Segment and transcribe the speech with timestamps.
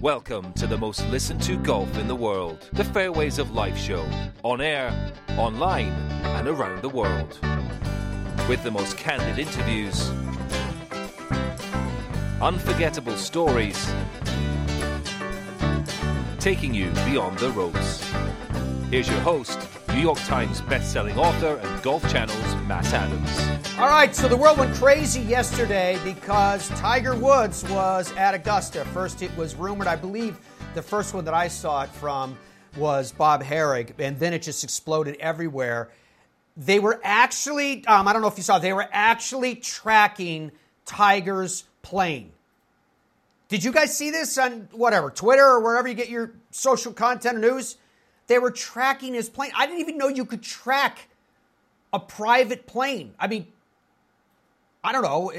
[0.00, 4.08] Welcome to the most listened to golf in the world, the Fairways of Life show,
[4.44, 4.94] on air,
[5.36, 5.88] online,
[6.22, 7.36] and around the world.
[8.48, 10.08] With the most candid interviews,
[12.40, 13.92] unforgettable stories,
[16.38, 18.08] taking you beyond the ropes.
[18.92, 19.58] Here's your host,
[19.98, 23.76] New York Times best-selling author and Golf Channel's Matt Adams.
[23.80, 28.84] All right, so the world went crazy yesterday because Tiger Woods was at Augusta.
[28.84, 30.38] First, it was rumored, I believe
[30.74, 32.38] the first one that I saw it from
[32.76, 35.90] was Bob Harig, and then it just exploded everywhere.
[36.56, 40.52] They were actually, um, I don't know if you saw, they were actually tracking
[40.86, 42.30] Tiger's plane.
[43.48, 47.38] Did you guys see this on whatever, Twitter or wherever you get your social content
[47.38, 47.78] or news?
[48.28, 49.50] They were tracking his plane.
[49.56, 51.08] I didn't even know you could track
[51.92, 53.14] a private plane.
[53.18, 53.46] I mean,
[54.84, 55.32] I don't know.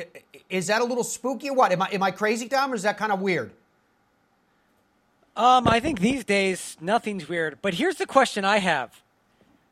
[0.50, 1.72] Is that a little spooky or what?
[1.72, 3.52] Am I am I crazy, Tom, or is that kind of weird?
[5.38, 7.60] Um, I think these days nothing's weird.
[7.62, 9.02] But here's the question I have.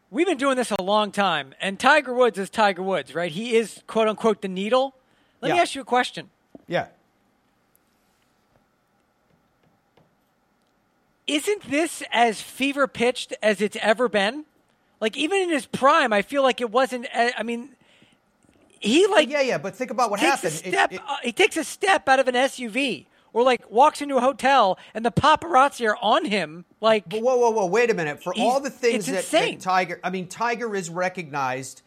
[0.10, 3.32] We've been doing this a long time, and Tiger Woods is Tiger Woods, right?
[3.32, 4.96] He is quote unquote the needle.
[5.42, 5.56] Let Yeah.
[5.56, 6.30] me ask you a question.
[6.68, 6.88] Yeah.
[11.28, 14.46] Isn't this as fever pitched as it's ever been?
[15.02, 17.08] Like even in his prime, I feel like it wasn't.
[17.14, 17.70] I mean,
[18.80, 20.54] he like yeah, yeah, but think about what happened.
[20.54, 20.94] a It- step.
[20.94, 24.22] it- uh, he takes a step out of an SUV, or like walks into a
[24.22, 26.66] hotel, and the paparazzi are on him.
[26.82, 27.66] Like, But whoa, whoa, whoa!
[27.68, 28.24] Wait a minute.
[28.24, 29.60] For all the things that, that.
[29.60, 31.82] Tiger, I mean, Tiger is recognized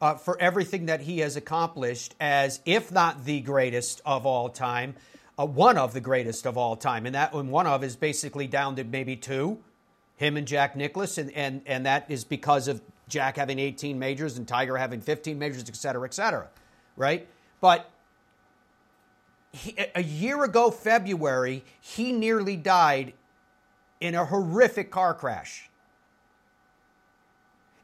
[0.00, 4.94] uh, for everything that he has accomplished as, if not the greatest of all time,
[5.38, 8.46] uh, one of the greatest of all time, and that and one of is basically
[8.46, 9.58] down to maybe two,
[10.16, 14.38] him and Jack Nicklaus, and and and that is because of Jack having 18 majors
[14.38, 16.48] and Tiger having 15 majors, et cetera, et cetera,
[16.96, 17.26] right?
[17.60, 17.90] But
[19.52, 23.12] he, a year ago, February, he nearly died
[24.00, 25.70] in a horrific car crash.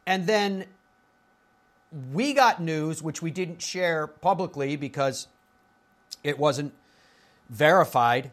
[0.06, 0.64] And then
[2.12, 5.28] we got news, which we didn't share publicly because
[6.25, 6.72] it wasn't
[7.50, 8.31] verified,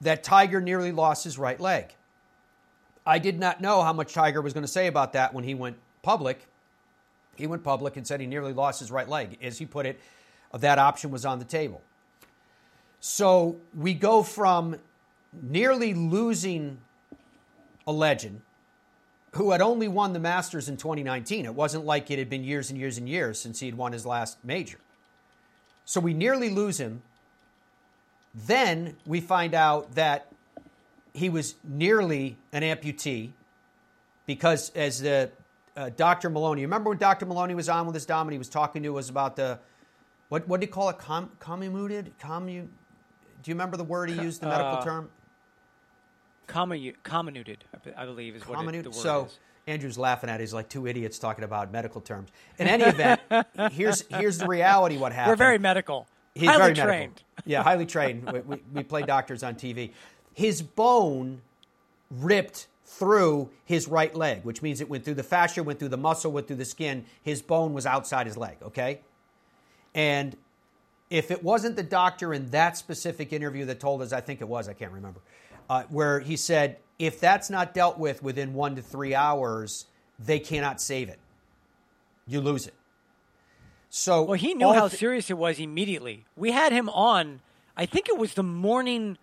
[0.00, 1.94] that Tiger nearly lost his right leg.
[3.04, 5.54] I did not know how much Tiger was going to say about that when he
[5.54, 6.46] went public.
[7.36, 9.36] He went public and said he nearly lost his right leg.
[9.42, 10.00] As he put it,
[10.52, 11.82] that option was on the table.
[13.00, 14.76] So we go from
[15.32, 16.80] nearly losing
[17.86, 18.42] a legend
[19.32, 21.46] who had only won the Masters in 2019.
[21.46, 23.92] It wasn't like it had been years and years and years since he had won
[23.92, 24.78] his last major.
[25.84, 27.02] So we nearly lose him.
[28.34, 30.30] Then we find out that
[31.12, 33.30] he was nearly an amputee
[34.26, 35.30] because, as the
[35.76, 36.30] uh, Dr.
[36.30, 37.26] Maloney, remember when Dr.
[37.26, 39.58] Maloney was on with his dom and he was talking to us about the
[40.28, 40.98] what what did he call it?
[40.98, 42.12] Com, commuted?
[42.20, 42.68] Commu?
[43.42, 44.40] Do you remember the word he used?
[44.40, 45.04] The medical uh, term?
[45.04, 45.10] term?
[46.50, 47.58] cominu- comminuted,
[47.96, 49.38] I believe is what it, the word So is.
[49.66, 50.40] Andrew's laughing at.
[50.40, 50.42] it.
[50.42, 52.30] He's like two idiots talking about medical terms.
[52.58, 53.20] In any event,
[53.72, 54.98] here's here's the reality.
[54.98, 55.32] What happened?
[55.32, 56.86] We're very medical, He's highly very medical.
[56.86, 57.22] trained.
[57.44, 58.30] Yeah, highly trained.
[58.30, 59.92] We, we, we play doctors on TV.
[60.34, 61.42] His bone
[62.10, 65.96] ripped through his right leg, which means it went through the fascia, went through the
[65.96, 67.04] muscle, went through the skin.
[67.22, 69.00] His bone was outside his leg, okay?
[69.94, 70.36] And
[71.08, 74.48] if it wasn't the doctor in that specific interview that told us, I think it
[74.48, 75.20] was, I can't remember,
[75.68, 79.86] uh, where he said, if that's not dealt with within one to three hours,
[80.18, 81.18] they cannot save it.
[82.26, 82.74] You lose it.
[83.90, 86.24] So Well, he knew how th- serious it was immediately.
[86.36, 87.40] We had him on.
[87.76, 89.18] I think it was the morning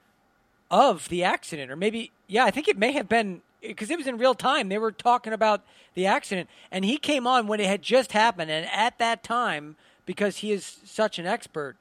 [0.69, 4.07] of the accident, or maybe yeah, I think it may have been because it was
[4.07, 4.69] in real time.
[4.69, 5.61] They were talking about
[5.94, 8.51] the accident, and he came on when it had just happened.
[8.51, 11.78] And at that time, because he is such an expert,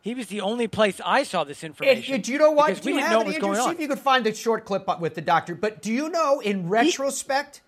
[0.00, 2.14] he was the only place I saw this information.
[2.14, 2.68] and do you know what?
[2.68, 4.34] Because do we you didn't know what was going See if you could find a
[4.34, 5.54] short clip with the doctor.
[5.54, 7.60] But do you know, in retrospect, he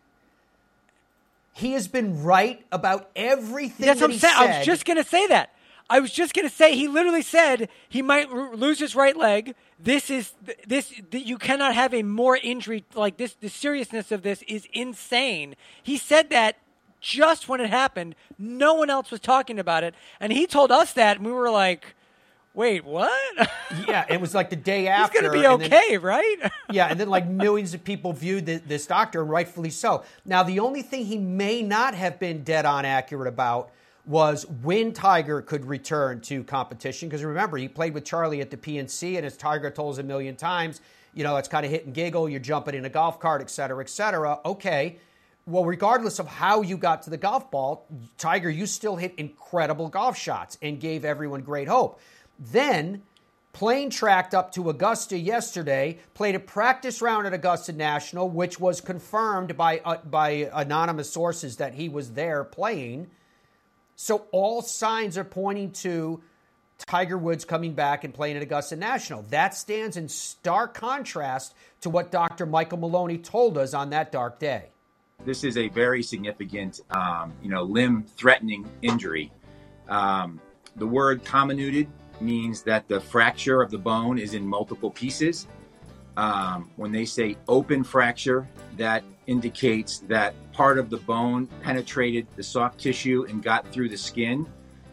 [1.54, 4.34] has been right about everything That's that what I'm he saying.
[4.36, 5.54] I was just going to say that.
[5.90, 9.16] I was just going to say he literally said he might r- lose his right
[9.16, 9.54] leg.
[9.78, 13.34] This is th- this th- you cannot have a more injury like this.
[13.34, 15.54] The seriousness of this is insane.
[15.82, 16.56] He said that
[17.00, 18.14] just when it happened.
[18.38, 21.50] No one else was talking about it, and he told us that, and we were
[21.50, 21.94] like,
[22.54, 23.48] "Wait, what?
[23.88, 25.20] yeah, it was like the day He's after.
[25.20, 26.36] going to be and then- okay, right?"
[26.70, 30.04] yeah, and then like millions of people viewed th- this doctor, and rightfully so.
[30.24, 33.70] Now, the only thing he may not have been dead on accurate about
[34.04, 37.08] was when Tiger could return to competition.
[37.08, 40.02] Because remember, he played with Charlie at the PNC, and as Tiger told us a
[40.02, 40.80] million times,
[41.14, 43.48] you know, it's kind of hit and giggle, you're jumping in a golf cart, et
[43.50, 44.40] cetera, et cetera.
[44.44, 44.98] Okay.
[45.46, 47.86] Well, regardless of how you got to the golf ball,
[48.18, 52.00] Tiger, you still hit incredible golf shots and gave everyone great hope.
[52.38, 53.02] Then
[53.52, 58.80] plane tracked up to Augusta yesterday, played a practice round at Augusta National, which was
[58.80, 63.10] confirmed by, uh, by anonymous sources that he was there playing.
[63.96, 66.22] So all signs are pointing to
[66.78, 69.22] Tiger Woods coming back and playing at Augusta National.
[69.30, 72.46] That stands in stark contrast to what Dr.
[72.46, 74.70] Michael Maloney told us on that dark day.
[75.24, 79.30] This is a very significant, um, you know, limb-threatening injury.
[79.88, 80.40] Um,
[80.76, 81.86] the word comminuted
[82.22, 85.46] means that the fracture of the bone is in multiple pieces.
[86.16, 88.46] Um, when they say open fracture,
[88.76, 93.96] that indicates that part of the bone penetrated the soft tissue and got through the
[93.96, 94.46] skin,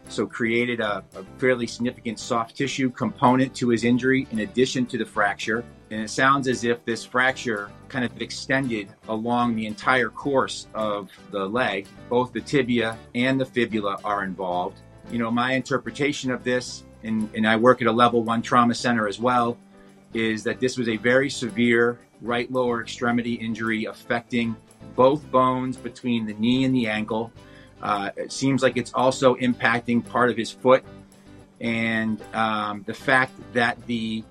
[0.08, 4.98] so created a, a fairly significant soft tissue component to his injury in addition to
[4.98, 5.64] the fracture.
[5.90, 11.10] And it sounds as if this fracture kind of extended along the entire course of
[11.30, 11.86] the leg.
[12.08, 14.78] Both the tibia and the fibula are involved.
[15.10, 18.74] You know, my interpretation of this and, and I work at a level one trauma
[18.74, 19.56] center as well,
[20.14, 24.56] is that this was a very severe right lower extremity injury affecting
[24.96, 27.32] both bones between the knee and the ankle.
[27.82, 30.84] Uh, it seems like it's also impacting part of his foot.
[31.60, 34.24] And um, the fact that the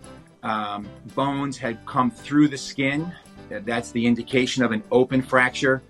[0.43, 3.11] um, bones had come through the skin,
[3.49, 5.81] that's the indication of an open fracture.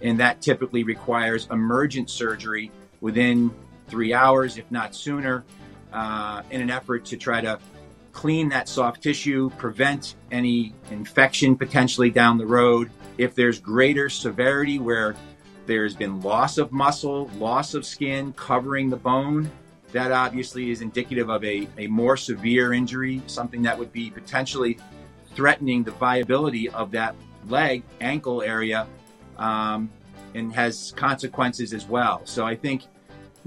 [0.00, 2.70] And that typically requires emergent surgery
[3.00, 3.52] within
[3.88, 5.44] three hours, if not sooner
[5.92, 7.58] uh, in an effort to try to
[8.12, 12.90] clean that soft tissue, prevent any infection potentially down the road.
[13.16, 15.14] If there's greater severity where
[15.66, 19.50] there's been loss of muscle, loss of skin covering the bone,
[19.92, 24.78] that obviously is indicative of a, a more severe injury, something that would be potentially
[25.34, 27.14] threatening the viability of that
[27.46, 28.86] leg, ankle area,
[29.36, 29.90] um,
[30.34, 32.22] and has consequences as well.
[32.24, 32.82] So I think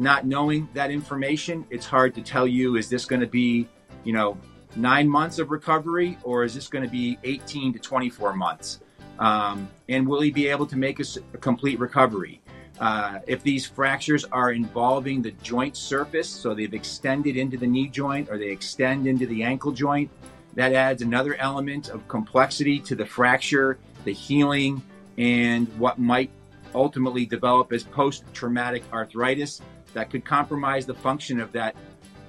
[0.01, 3.67] not knowing that information, it's hard to tell you is this going to be,
[4.03, 4.35] you know,
[4.75, 8.79] nine months of recovery or is this going to be 18 to 24 months?
[9.19, 11.05] Um, and will he be able to make a,
[11.35, 12.41] a complete recovery?
[12.79, 17.87] Uh, if these fractures are involving the joint surface, so they've extended into the knee
[17.87, 20.09] joint or they extend into the ankle joint,
[20.55, 24.81] that adds another element of complexity to the fracture, the healing,
[25.19, 26.31] and what might
[26.73, 29.61] ultimately develop as post traumatic arthritis
[29.93, 31.75] that could compromise the function of that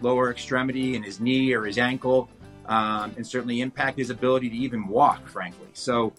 [0.00, 2.28] lower extremity in his knee or his ankle,
[2.66, 5.68] um, and certainly impact his ability to even walk, frankly.
[5.72, 6.12] So,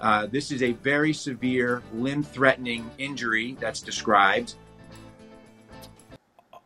[0.00, 4.54] uh, this is a very severe limb threatening injury that's described.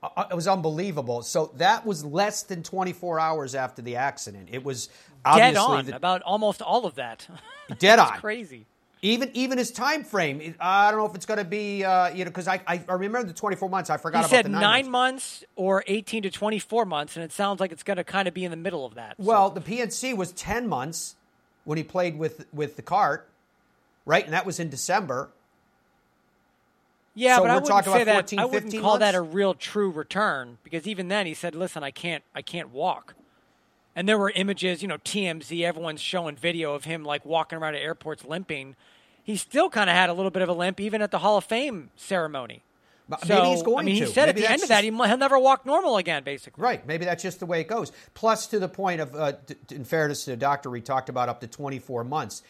[0.02, 1.22] Uh, uh, it was unbelievable.
[1.22, 4.50] So that was less than 24 hours after the accident.
[4.52, 4.88] It was
[5.25, 7.26] dead on the, about almost all of that.
[7.78, 8.19] Dead on.
[8.19, 8.66] Crazy
[9.04, 10.54] even even his time frame.
[10.58, 13.22] I don't know if it's going to be uh, you know because I, I remember
[13.24, 13.90] the 24 months.
[13.90, 14.18] I forgot.
[14.18, 15.42] He about said the nine, nine months.
[15.42, 15.52] months.
[15.56, 18.44] or 18 to 24 months, and it sounds like it's going to kind of be
[18.44, 19.14] in the middle of that.
[19.18, 19.60] Well, so.
[19.60, 21.16] the PNC was 10 months
[21.64, 23.28] when he played with with the cart,
[24.06, 25.30] right, and that was in December.
[27.16, 28.42] Yeah, so but I wouldn't say 14, that.
[28.42, 29.00] I wouldn't call months?
[29.00, 32.70] that a real true return because even then he said, "Listen, I can't, I can't
[32.70, 33.14] walk."
[33.96, 37.76] And there were images, you know, TMZ, everyone's showing video of him like walking around
[37.76, 38.74] at airports limping
[39.25, 41.37] he still kind of had a little bit of a limp even at the Hall
[41.37, 42.62] of Fame ceremony.
[43.09, 44.06] But so, maybe he's going I mean, to.
[44.06, 46.62] he said maybe at the end of that he, will never walk normal again, basically.
[46.62, 46.87] Right.
[46.87, 47.93] Maybe that's just the way it goes.
[48.15, 49.32] Plus, to the point of, uh,
[49.71, 52.43] in fairness to the doctor, we talked about up to 24 months.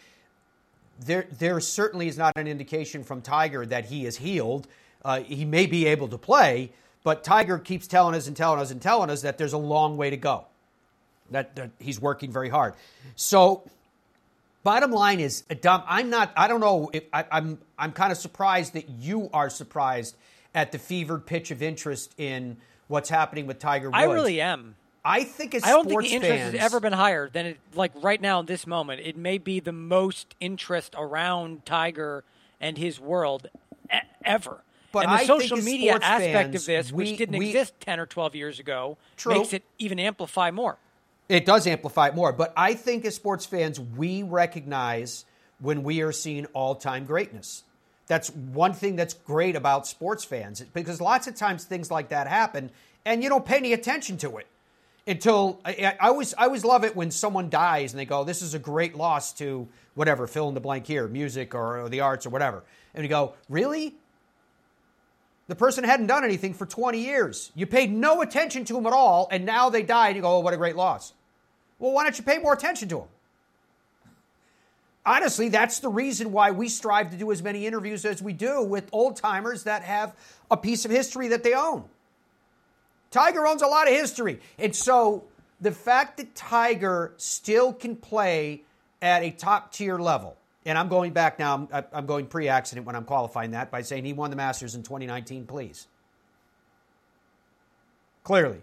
[1.00, 4.68] There, there certainly is not an indication from Tiger that he is healed.
[5.04, 6.70] Uh, he may be able to play,
[7.02, 9.96] but Tiger keeps telling us and telling us and telling us that there's a long
[9.96, 10.46] way to go.
[11.30, 12.74] That, that he's working very hard.
[13.16, 13.68] So
[14.64, 16.32] Bottom line is, Dom, I'm not.
[16.36, 16.90] I don't know.
[16.92, 17.58] If, I, I'm.
[17.78, 20.16] I'm kind of surprised that you are surprised
[20.54, 22.56] at the fevered pitch of interest in
[22.88, 23.98] what's happening with Tiger Woods.
[23.98, 24.74] I really am.
[25.04, 27.58] I think as I don't think the interest fans, has ever been higher than it.
[27.74, 32.24] Like right now, in this moment, it may be the most interest around Tiger
[32.58, 33.48] and his world
[33.92, 34.62] e- ever.
[34.92, 37.74] But and the I social media aspect fans, of this, we, which didn't we, exist
[37.80, 39.34] ten or twelve years ago, true.
[39.34, 40.78] makes it even amplify more.
[41.28, 42.32] It does amplify it more.
[42.32, 45.24] But I think as sports fans, we recognize
[45.58, 47.64] when we are seeing all time greatness.
[48.06, 52.26] That's one thing that's great about sports fans because lots of times things like that
[52.26, 52.70] happen
[53.04, 54.46] and you don't pay any attention to it
[55.06, 58.42] until I, I, always I always love it when someone dies and they go this
[58.42, 62.00] is a great loss to whatever fill in the blank here music or, or the
[62.00, 62.62] arts or whatever
[62.94, 63.94] and you go really
[65.46, 68.92] the person hadn't done anything for 20 years you paid no attention to him at
[68.92, 71.12] all and now they died and you go oh what a great loss
[71.78, 73.08] well why don't you pay more attention to him?
[75.06, 78.62] honestly, that's the reason why we strive to do as many interviews as we do
[78.62, 80.14] with old timers that have
[80.50, 81.84] a piece of history that they own.
[83.10, 84.40] Tiger owns a lot of history.
[84.58, 85.24] And so
[85.60, 88.62] the fact that Tiger still can play
[89.00, 90.36] at a top tier level,
[90.66, 93.82] and I'm going back now, I'm, I'm going pre accident when I'm qualifying that by
[93.82, 95.86] saying he won the Masters in 2019, please.
[98.22, 98.62] Clearly.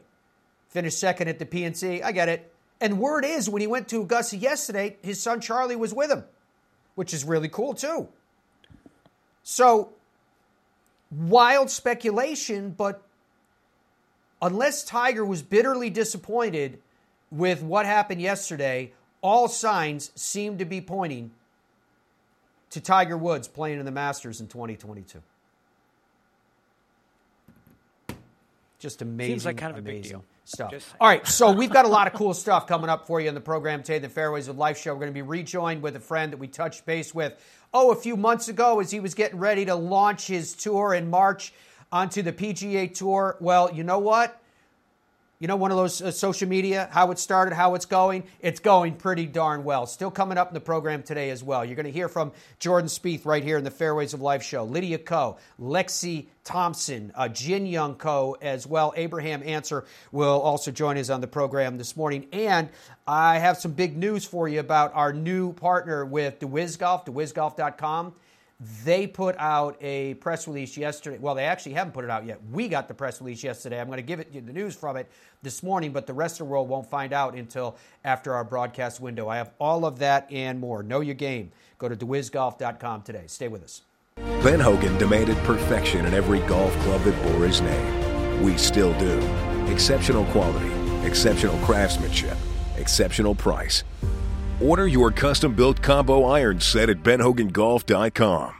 [0.70, 2.03] Finished second at the PNC.
[2.03, 2.51] I get it.
[2.79, 6.24] And word is, when he went to Augusta yesterday, his son Charlie was with him,
[6.96, 8.08] which is really cool too.
[9.43, 9.93] So,
[11.12, 13.03] wild speculation, but
[14.41, 16.79] unless Tiger was bitterly disappointed
[17.29, 21.31] with what happened yesterday, all signs seem to be pointing
[22.72, 25.22] to Tiger Woods playing in the Masters in 2022.
[28.80, 29.34] Just amazing.
[29.34, 30.25] Seems like kind of a big amazing deal.
[30.44, 30.72] Stuff.
[30.72, 30.88] Just.
[31.00, 33.36] All right, so we've got a lot of cool stuff coming up for you in
[33.36, 34.92] the program today, the Fairways of Life show.
[34.94, 37.34] We're going to be rejoined with a friend that we touched base with,
[37.74, 41.10] oh, a few months ago as he was getting ready to launch his tour in
[41.10, 41.54] March
[41.92, 43.38] onto the PGA Tour.
[43.40, 44.40] Well, you know what?
[45.41, 48.25] You know, one of those uh, social media, how it started, how it's going.
[48.41, 49.88] It's going pretty darn well.
[49.88, 51.65] Still coming up in the program today as well.
[51.65, 54.65] You're going to hear from Jordan Spieth right here in the Fairways of Life show.
[54.65, 58.93] Lydia Ko, Lexi Thompson, uh, Jin Young Ko as well.
[58.95, 62.27] Abraham Ancer will also join us on the program this morning.
[62.31, 62.69] And
[63.07, 68.13] I have some big news for you about our new partner with DeWiz Golf, DeWizGolf.com.
[68.84, 71.18] They put out a press release yesterday.
[71.18, 72.39] Well, they actually haven't put it out yet.
[72.51, 73.82] We got the press release yesterday.
[73.82, 75.10] I'm going to give it the news from it
[75.41, 79.00] this morning, but the rest of the world won't find out until after our broadcast
[79.00, 79.27] window.
[79.27, 80.84] I have all of that and more.
[80.84, 81.51] Know your game.
[81.80, 83.24] Go to DeWizGolf.com today.
[83.25, 83.82] Stay with us.
[84.44, 88.44] Ben Hogan demanded perfection in every golf club that bore his name.
[88.44, 89.20] We still do.
[89.72, 90.72] Exceptional quality,
[91.03, 92.38] exceptional craftsmanship,
[92.77, 93.84] exceptional price.
[94.62, 98.53] Order your custom built combo iron set at benhogangolf.com.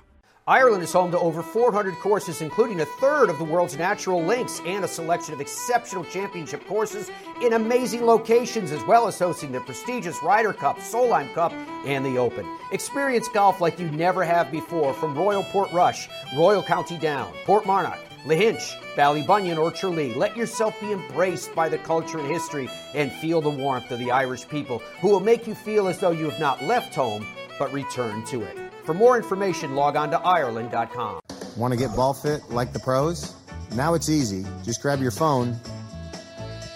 [0.48, 4.60] Ireland is home to over 400 courses, including a third of the world's natural links
[4.66, 7.12] and a selection of exceptional championship courses
[7.44, 11.52] in amazing locations, as well as hosting the prestigious Ryder Cup, Solheim Cup,
[11.86, 12.48] and the Open.
[12.72, 18.78] Experience golf like you never have before from Royal Portrush, Royal County Down, Portmarnock, Lahinch,
[18.96, 20.14] Ballybunion, or Tralee.
[20.14, 24.12] Let yourself be embraced by the culture and history and feel the warmth of the
[24.12, 27.26] Irish people who will make you feel as though you have not left home
[27.58, 28.58] but returned to it.
[28.86, 31.20] For more information, log on to Ireland.com.
[31.58, 33.36] Want to get ball fit like the pros?
[33.76, 34.46] Now it's easy.
[34.64, 35.56] Just grab your phone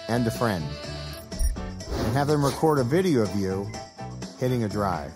[0.08, 0.64] and a friend
[1.88, 3.70] and have them record a video of you
[4.38, 5.12] hitting a drive.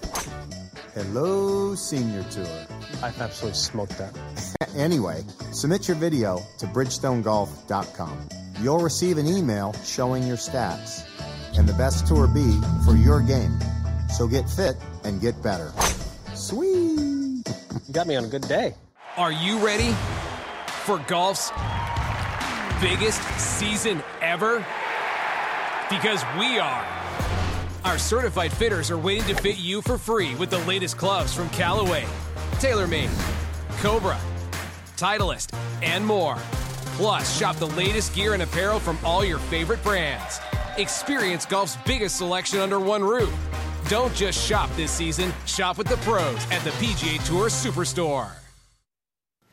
[0.95, 2.80] Hello, Senior Tour.
[3.03, 4.17] I've absolutely smoked that.
[4.77, 8.29] Anyway, submit your video to bridgestonegolf.com.
[8.61, 11.05] You'll receive an email showing your stats
[11.59, 13.59] and the best Tour B for your game.
[14.17, 15.73] So get fit and get better.
[16.35, 17.01] Sweet.
[17.01, 18.75] You got me on a good day.
[19.17, 19.93] Are you ready
[20.85, 21.51] for golf's
[22.81, 24.65] biggest season ever?
[25.91, 26.87] Because we are.
[27.85, 31.49] Our certified fitters are waiting to fit you for free with the latest clubs from
[31.51, 32.07] Callaway,
[32.61, 33.09] TaylorMade,
[33.81, 34.19] Cobra,
[34.99, 36.37] Titleist, and more.
[36.99, 40.41] Plus, shop the latest gear and apparel from all your favorite brands.
[40.77, 43.35] Experience golf's biggest selection under one roof.
[43.89, 48.40] Don't just shop this season, shop with the pros at the PGA Tour Superstore.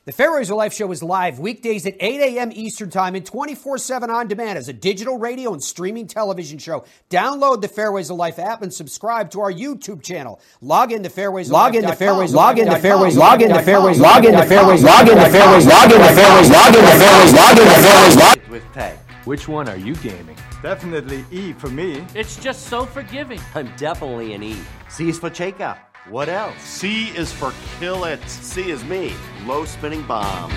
[0.08, 2.54] The Fairways of Life show is live weekdays at 8 a.m.
[2.54, 6.86] Eastern Time and 24 7 on demand as a digital radio and streaming television show.
[7.10, 10.40] Download the Fairways of Life app and subscribe to our YouTube channel.
[10.62, 11.52] Log in to Fairways.
[11.52, 12.34] Log into Fairways.
[12.34, 13.18] Log into Fairways.
[13.18, 14.00] Log into Fairways.
[14.00, 14.82] Log into Fairways.
[14.82, 15.68] Log into Fairways.
[15.68, 16.50] Log into Fairways.
[16.52, 17.34] Log into Fairways.
[17.34, 18.16] Log into Fairways.
[18.16, 18.98] Log with tag.
[19.26, 20.38] Which one are you gaming?
[20.64, 22.08] Definitely E for me.
[22.16, 23.42] It's just so forgiving.
[23.56, 24.56] I'm definitely an E.
[24.88, 25.78] C is for Cheka.
[26.10, 26.62] What else?
[26.62, 28.24] C is for kill it.
[28.30, 29.14] C is me.
[29.46, 30.54] Low spinning bombs.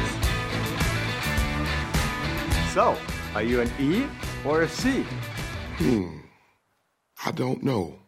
[2.72, 2.96] So,
[3.34, 4.06] are you an E
[4.44, 5.02] or a C?
[5.78, 6.18] Hmm.
[7.26, 7.98] I don't know.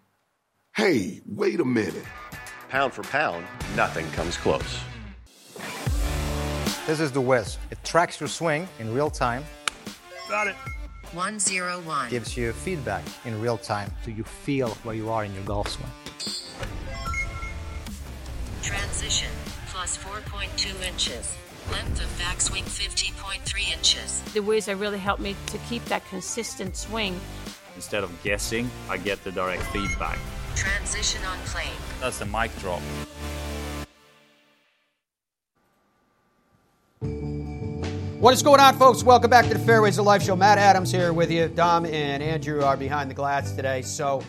[0.77, 2.05] Hey, wait a minute.
[2.69, 3.45] Pound for pound,
[3.75, 4.79] nothing comes close.
[6.87, 7.59] This is the Wiz.
[7.73, 9.45] It tracks your swing in real time.
[10.29, 10.57] Got it.
[11.13, 12.09] 101.
[12.09, 15.69] Gives you feedback in real time so you feel where you are in your golf
[15.69, 15.91] swing.
[18.63, 19.29] Transition
[19.67, 21.37] plus 4.2 inches.
[21.73, 24.21] Length of backswing 50.3 inches.
[24.35, 27.21] The Wiz really helped me to keep that consistent swing.
[27.75, 30.19] Instead of guessing, I get the direct feedback.
[30.55, 31.73] Transition on plane.
[32.01, 32.81] That's the mic drop.
[38.21, 39.03] What is going on, folks?
[39.03, 40.37] Welcome back to the Fairways of Life show.
[40.37, 41.49] Matt Adams here with you.
[41.49, 43.83] Dom and Andrew are behind the glass today.
[43.83, 44.23] So,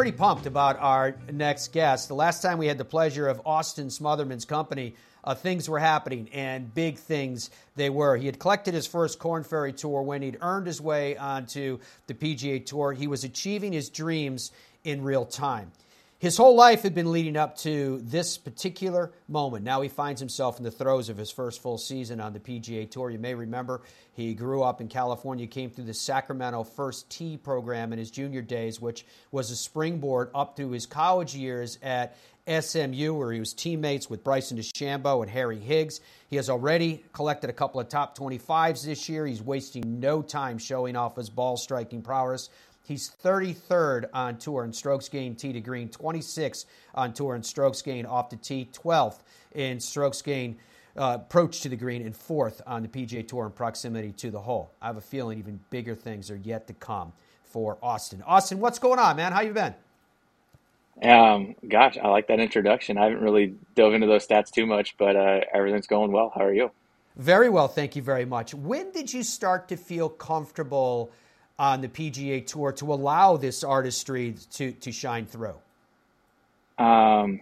[0.00, 2.08] pretty pumped about our next guest.
[2.08, 6.30] The last time we had the pleasure of Austin Smotherman's company, uh, things were happening,
[6.32, 8.16] and big things they were.
[8.16, 12.14] He had collected his first Corn Ferry Tour when he'd earned his way onto the
[12.14, 12.94] PGA Tour.
[12.94, 14.52] He was achieving his dreams
[14.84, 15.70] in real time.
[16.20, 19.64] His whole life had been leading up to this particular moment.
[19.64, 22.90] Now he finds himself in the throes of his first full season on the PGA
[22.90, 23.08] Tour.
[23.08, 23.80] You may remember
[24.12, 28.42] he grew up in California, came through the Sacramento First Tee program in his junior
[28.42, 32.14] days, which was a springboard up through his college years at
[32.46, 36.02] SMU, where he was teammates with Bryson DeChambeau and Harry Higgs.
[36.28, 39.26] He has already collected a couple of top 25s this year.
[39.26, 42.50] He's wasting no time showing off his ball striking prowess.
[42.90, 47.82] He's 33rd on tour in strokes gained tee to green, 26th on tour in strokes
[47.82, 49.20] gained off the tee, 12th
[49.54, 50.56] in strokes gained
[50.96, 54.40] uh, approach to the green, and fourth on the PGA Tour in proximity to the
[54.40, 54.72] hole.
[54.82, 57.12] I have a feeling even bigger things are yet to come
[57.44, 58.24] for Austin.
[58.26, 59.30] Austin, what's going on, man?
[59.30, 59.74] How you been?
[61.00, 62.98] Um, gosh, I like that introduction.
[62.98, 66.32] I haven't really dove into those stats too much, but uh, everything's going well.
[66.34, 66.72] How are you?
[67.14, 68.52] Very well, thank you very much.
[68.52, 71.12] When did you start to feel comfortable
[71.60, 75.56] on the PGA Tour to allow this artistry to to shine through?
[76.78, 77.40] Um,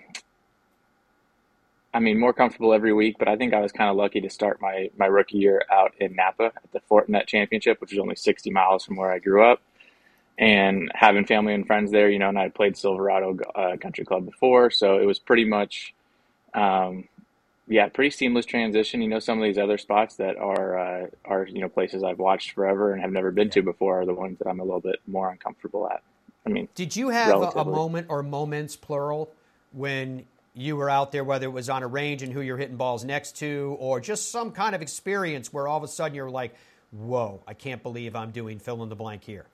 [1.95, 4.29] I mean, more comfortable every week, but I think I was kind of lucky to
[4.29, 8.17] start my my rookie year out in Napa at the Fortinet Championship, which is only
[8.17, 9.63] 60 miles from where I grew up
[10.37, 14.25] and having family and friends there, you know, and I played Silverado uh, Country Club
[14.25, 15.95] before, so it was pretty much,
[16.55, 17.09] um,
[17.69, 19.03] yeah, pretty seamless transition.
[19.03, 22.19] You know, some of these other spots that are uh, are you know places I've
[22.19, 24.81] watched forever and have never been to before are the ones that I'm a little
[24.81, 26.03] bit more uncomfortable at.
[26.47, 29.31] I mean, did you have a, a moment or moments plural
[29.73, 32.77] when you were out there, whether it was on a range and who you're hitting
[32.77, 36.31] balls next to, or just some kind of experience where all of a sudden you're
[36.31, 36.55] like,
[36.91, 39.47] "Whoa, I can't believe I'm doing fill in the blank here."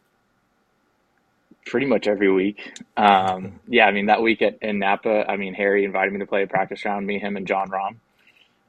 [1.66, 2.73] Pretty much every week.
[2.97, 6.26] Um, yeah, I mean that week at in Napa, I mean Harry invited me to
[6.26, 7.97] play a practice round, me, him, and Jon Rahm.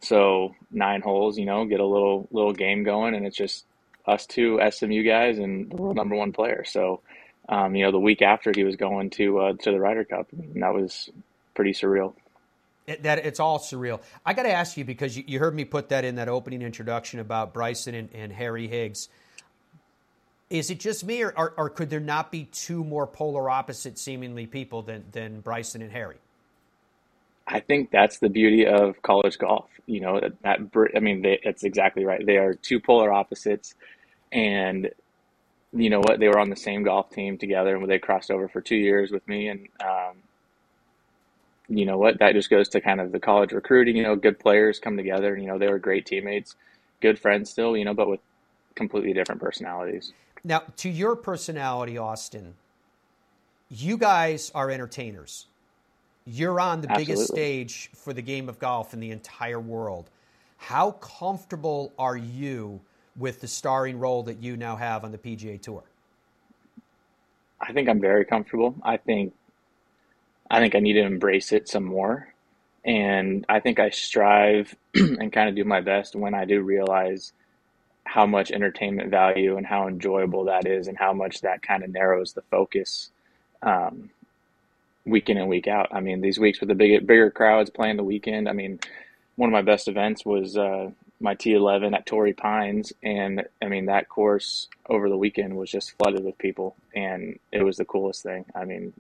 [0.02, 3.66] So nine holes, you know, get a little little game going, and it's just
[4.08, 6.64] us two SMU guys and the world number one player.
[6.66, 7.02] So,
[7.50, 10.28] um, you know, the week after he was going to uh, to the Ryder Cup,
[10.32, 11.10] and that was
[11.54, 12.14] pretty surreal.
[12.88, 14.02] It, that it's all surreal.
[14.26, 16.62] I got to ask you because you, you, heard me put that in that opening
[16.62, 19.10] introduction about Bryson and, and Harry Higgs.
[20.50, 23.98] Is it just me, or, or, or, could there not be two more polar opposite
[23.98, 26.18] seemingly people than, than Bryson and Harry?
[27.48, 29.70] I think that's the beauty of college golf.
[29.88, 30.60] You know, that, that
[30.96, 32.24] I mean, they, it's exactly right.
[32.24, 33.74] They are two polar opposites,
[34.32, 34.90] and
[35.74, 36.20] you know what?
[36.20, 39.12] They were on the same golf team together, and they crossed over for two years
[39.12, 39.48] with me.
[39.50, 40.16] And um,
[41.68, 42.20] you know what?
[42.20, 43.96] That just goes to kind of the college recruiting.
[43.96, 45.34] You know, good players come together.
[45.34, 46.56] And, you know, they were great teammates,
[47.02, 47.76] good friends still.
[47.76, 48.22] You know, but with
[48.76, 50.14] completely different personalities.
[50.46, 52.54] Now, to your personality, Austin,
[53.68, 55.48] you guys are entertainers.
[56.28, 57.14] You're on the Absolutely.
[57.16, 60.12] biggest stage for the game of golf in the entire world.
[60.58, 62.80] How comfortable are you
[63.18, 65.84] with the starring role that you now have on the PGA Tour?
[67.60, 68.76] I think I'm very comfortable.
[68.84, 69.34] I think
[70.52, 72.34] I think I need to embrace it some more.
[72.84, 77.34] And I think I strive and kind of do my best when I do realize
[78.16, 81.90] how much entertainment value and how enjoyable that is and how much that kind of
[81.90, 83.10] narrows the focus
[83.62, 84.10] um,
[85.04, 85.90] week in and week out.
[85.92, 88.80] I mean, these weeks with the big, bigger crowds playing the weekend, I mean,
[89.36, 92.94] one of my best events was uh, my T11 at Torrey Pines.
[93.04, 96.78] And I mean, that course over the weekend was just flooded with people.
[96.96, 98.46] And it was the coolest thing.
[98.56, 98.94] I mean,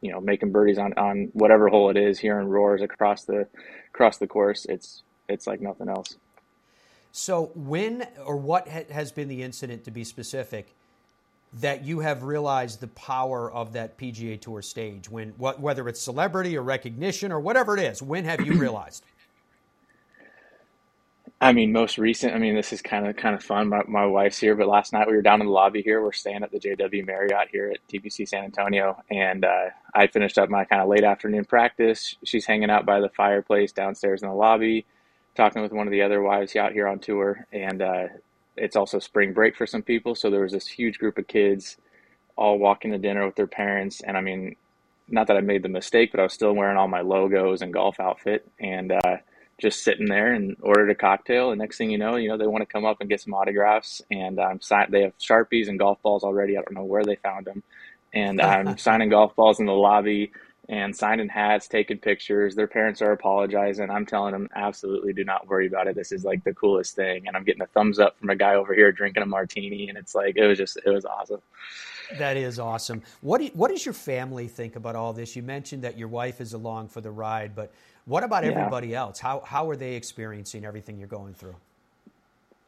[0.00, 3.48] you know, making birdies on, on whatever hole it is, hearing roars across the
[3.92, 6.16] across the course, it's it's like nothing else.
[7.12, 10.74] So, when or what has been the incident, to be specific,
[11.60, 15.10] that you have realized the power of that PGA Tour stage?
[15.10, 19.04] When what, whether it's celebrity or recognition or whatever it is, when have you realized?
[21.38, 22.34] I mean, most recent.
[22.34, 23.68] I mean, this is kind of kind of fun.
[23.68, 26.00] My, my wife's here, but last night we were down in the lobby here.
[26.00, 30.38] We're staying at the JW Marriott here at TPC San Antonio, and uh, I finished
[30.38, 32.14] up my kind of late afternoon practice.
[32.24, 34.86] She's hanging out by the fireplace downstairs in the lobby
[35.34, 38.08] talking with one of the other wives out here on tour, and uh,
[38.56, 40.14] it's also spring break for some people.
[40.14, 41.76] So there was this huge group of kids
[42.36, 44.56] all walking to dinner with their parents, and I mean,
[45.08, 47.72] not that I made the mistake, but I was still wearing all my logos and
[47.72, 49.16] golf outfit, and uh,
[49.60, 51.50] just sitting there and ordered a cocktail.
[51.50, 53.34] And next thing you know, you know they want to come up and get some
[53.34, 56.56] autographs, and I'm sign- They have sharpies and golf balls already.
[56.56, 57.62] I don't know where they found them,
[58.12, 60.32] and I'm signing golf balls in the lobby
[60.68, 62.54] and signing hats, taking pictures.
[62.54, 63.90] Their parents are apologizing.
[63.90, 65.96] I'm telling them, absolutely do not worry about it.
[65.96, 67.26] This is like the coolest thing.
[67.26, 69.88] And I'm getting a thumbs up from a guy over here drinking a martini.
[69.88, 71.40] And it's like, it was just, it was awesome.
[72.18, 73.02] That is awesome.
[73.22, 75.34] What do, what does your family think about all this?
[75.34, 77.72] You mentioned that your wife is along for the ride, but
[78.04, 78.50] what about Yeah.
[78.50, 79.18] everybody else?
[79.18, 81.56] How how are they experiencing everything you're going through?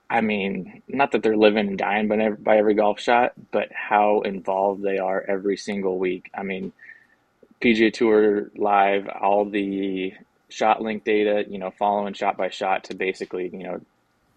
[0.08, 3.70] I mean, not that they're living and dying by every, by every golf shot, but
[3.72, 6.30] how involved they are every single week.
[6.34, 6.72] I mean,
[7.64, 10.12] PGA Tour live, all the
[10.50, 13.80] shot link data, you know, following shot by shot to basically, you know,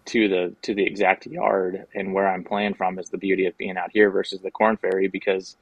[0.06, 3.58] to the to the exact yard and where I'm playing from is the beauty of
[3.58, 5.58] being out here versus the Corn Ferry because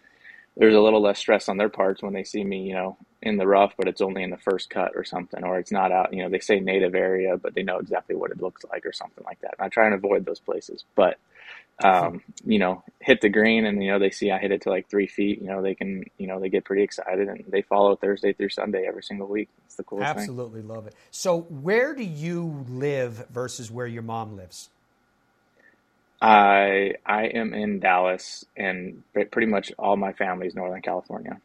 [0.58, 3.38] there's a little less stress on their parts when they see me, you know, in
[3.38, 6.13] the rough, but it's only in the first cut or something, or it's not out,
[6.13, 8.93] you know, they say native area, but they know exactly what it looks like or
[8.93, 9.56] something like that.
[9.58, 11.17] And I try and avoid those places, but,
[11.83, 14.69] um, you know, hit the green and, you know, they see I hit it to
[14.69, 17.61] like three feet, you know, they can, you know, they get pretty excited and they
[17.63, 19.49] follow Thursday through Sunday every single week.
[19.65, 20.19] It's the coolest thing.
[20.21, 20.95] Absolutely love it.
[21.11, 24.69] So, where do you live versus where your mom lives?
[26.21, 31.39] I, I am in Dallas and pretty much all my family is Northern California.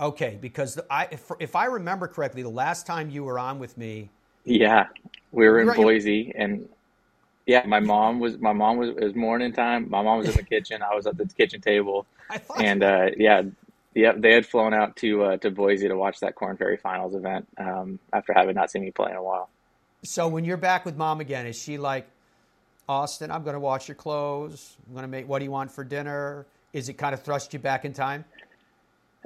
[0.00, 3.58] Okay, because the, I if, if I remember correctly, the last time you were on
[3.58, 4.08] with me,
[4.44, 4.86] Yeah,
[5.30, 6.68] we were in you're- Boise, and
[7.46, 9.88] yeah, my mom was my mom was it was morning time.
[9.90, 10.82] My mom was in the kitchen.
[10.82, 12.06] I was at the kitchen table,
[12.58, 13.42] and uh, yeah,
[13.94, 17.14] yeah, they had flown out to uh, to Boise to watch that Corn Ferry Finals
[17.14, 19.50] event um, after having not seen me play in a while.
[20.02, 22.08] so when you're back with mom again, is she like,
[22.88, 24.76] Austin, I'm going to wash your clothes.
[24.86, 25.28] I'm going to make.
[25.28, 26.46] What do you want for dinner?
[26.72, 28.24] Is it kind of thrust you back in time?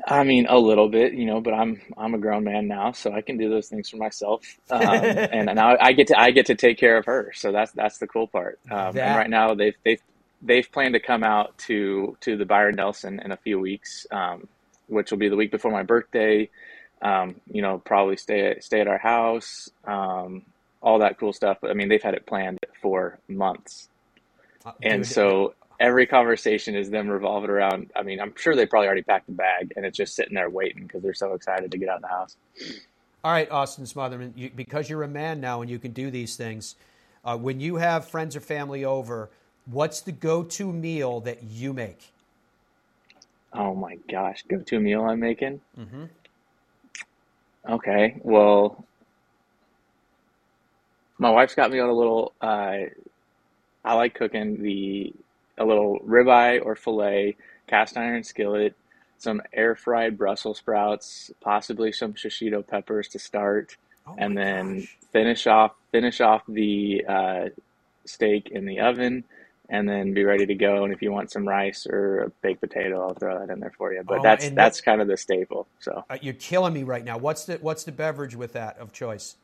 [0.06, 3.12] I mean, a little bit, you know, but I'm I'm a grown man now, so
[3.12, 4.42] I can do those things for myself.
[4.70, 7.72] Um, and now I get to I get to take care of her, so that's
[7.72, 8.60] that's the cool part.
[8.70, 10.00] Um, That- and right now they've they've
[10.40, 14.46] they've planned to come out to to the Byron Nelson in a few weeks, um,
[14.86, 16.48] which will be the week before my birthday.
[17.02, 20.42] Um, you know, probably stay at, stay at our house, um,
[20.82, 21.58] all that cool stuff.
[21.60, 23.88] But I mean, they've had it planned for months.
[24.82, 27.90] And dude, so every conversation is them revolving around.
[27.94, 30.50] I mean, I'm sure they probably already packed the bag and it's just sitting there
[30.50, 32.36] waiting because they're so excited to get out of the house.
[33.24, 36.36] All right, Austin Smotherman, you, because you're a man now and you can do these
[36.36, 36.76] things.
[37.24, 39.30] Uh, when you have friends or family over,
[39.66, 42.12] what's the go-to meal that you make?
[43.52, 45.60] Oh my gosh, go to meal I'm making.
[45.78, 46.04] Mm-hmm.
[47.68, 48.84] Okay, well,
[51.18, 52.32] my wife's got me on a little.
[52.40, 52.76] Uh,
[53.84, 55.12] I like cooking the
[55.58, 58.74] a little ribeye or fillet, cast iron skillet,
[59.18, 63.76] some air fried Brussels sprouts, possibly some shishito peppers to start,
[64.16, 67.44] and then finish off finish off the uh,
[68.04, 69.24] steak in the oven,
[69.68, 70.84] and then be ready to go.
[70.84, 73.72] And if you want some rice or a baked potato, I'll throw that in there
[73.76, 74.02] for you.
[74.04, 75.66] But Oh, that's that's kind of the staple.
[75.80, 76.04] So.
[76.08, 77.18] Uh, you're killing me right now.
[77.18, 79.36] What's the what's the beverage with that of choice?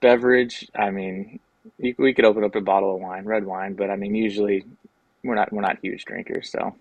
[0.00, 1.40] beverage, I mean,
[1.78, 4.64] you, we could open up a bottle of wine, red wine, but I mean, usually
[5.22, 6.74] we're not we're not huge drinkers, so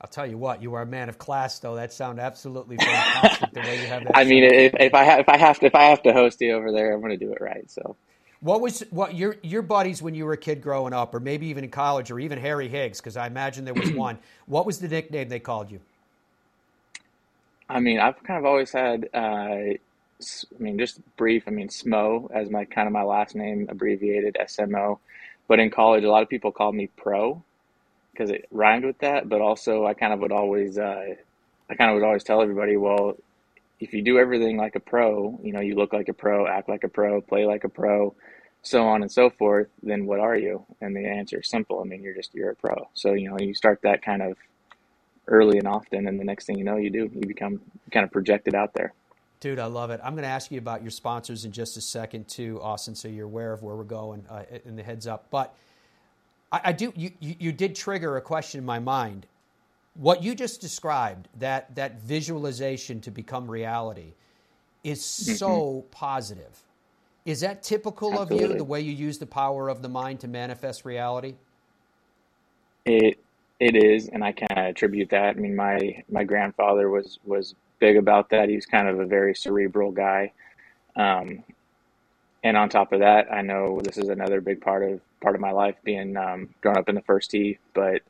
[0.00, 1.74] I'll tell you what, you are a man of class, though.
[1.74, 3.52] That sounds absolutely fantastic.
[3.52, 4.16] the way you have that.
[4.16, 6.40] I mean, if, if I have if I have to if I have to host
[6.40, 7.68] you over there, I'm going to do it right.
[7.70, 7.96] So
[8.40, 11.48] what was what your your buddies when you were a kid growing up, or maybe
[11.48, 14.18] even in college, or even Harry Higgs, because I imagine there was one.
[14.46, 15.80] What was the nickname they called you?
[17.68, 19.76] I mean, I've kind of always had, uh,
[20.20, 21.44] I mean, just brief.
[21.46, 24.98] I mean, Smo as my kind of my last name abbreviated SMO,
[25.46, 27.42] but in college, a lot of people called me Pro
[28.12, 29.28] because it rhymed with that.
[29.28, 31.14] But also, I kind of would always, uh,
[31.70, 33.16] I kind of would always tell everybody, well,
[33.80, 36.68] if you do everything like a pro, you know, you look like a pro, act
[36.68, 38.14] like a pro, play like a pro,
[38.62, 40.64] so on and so forth, then what are you?
[40.80, 41.80] And the answer is simple.
[41.80, 42.88] I mean, you're just you're a pro.
[42.94, 44.36] So you know, you start that kind of
[45.28, 47.60] early and often, and the next thing you know, you do you become
[47.92, 48.92] kind of projected out there.
[49.40, 50.00] Dude, I love it.
[50.02, 53.06] I'm going to ask you about your sponsors in just a second, too, Austin, so
[53.06, 55.26] you're aware of where we're going uh, in the heads up.
[55.30, 55.54] But
[56.50, 56.92] I, I do.
[56.96, 59.26] You, you, you did trigger a question in my mind.
[59.94, 64.14] What you just described, that that visualization to become reality,
[64.82, 66.64] is so positive.
[67.24, 70.28] Is that typical of you, the way you use the power of the mind to
[70.28, 71.34] manifest reality?
[72.86, 73.18] It
[73.60, 75.36] it is, and I kind of attribute that.
[75.36, 78.48] I mean, my my grandfather was was big about that.
[78.48, 80.32] He was kind of a very cerebral guy.
[80.96, 81.44] Um,
[82.44, 85.40] and on top of that, I know this is another big part of part of
[85.40, 87.58] my life, being um, growing up in the first tee.
[87.74, 88.02] But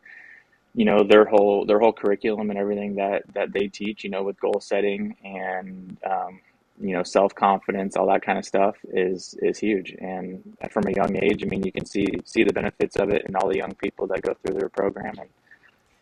[0.75, 4.23] you know, their whole their whole curriculum and everything that that they teach, you know,
[4.23, 6.41] with goal setting and um,
[6.81, 9.95] you know self confidence, all that kind of stuff is is huge.
[9.99, 13.25] And from a young age, I mean, you can see see the benefits of it
[13.27, 15.15] in all the young people that go through their program.
[15.19, 15.29] And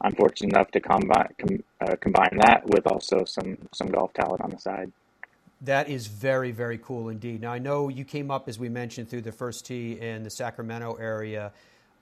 [0.00, 4.42] I'm fortunate enough to combine com, uh, combine that with also some some golf talent
[4.42, 4.92] on the side.
[5.62, 7.40] That is very, very cool indeed.
[7.40, 10.30] Now, I know you came up, as we mentioned, through the first tee in the
[10.30, 11.50] Sacramento area.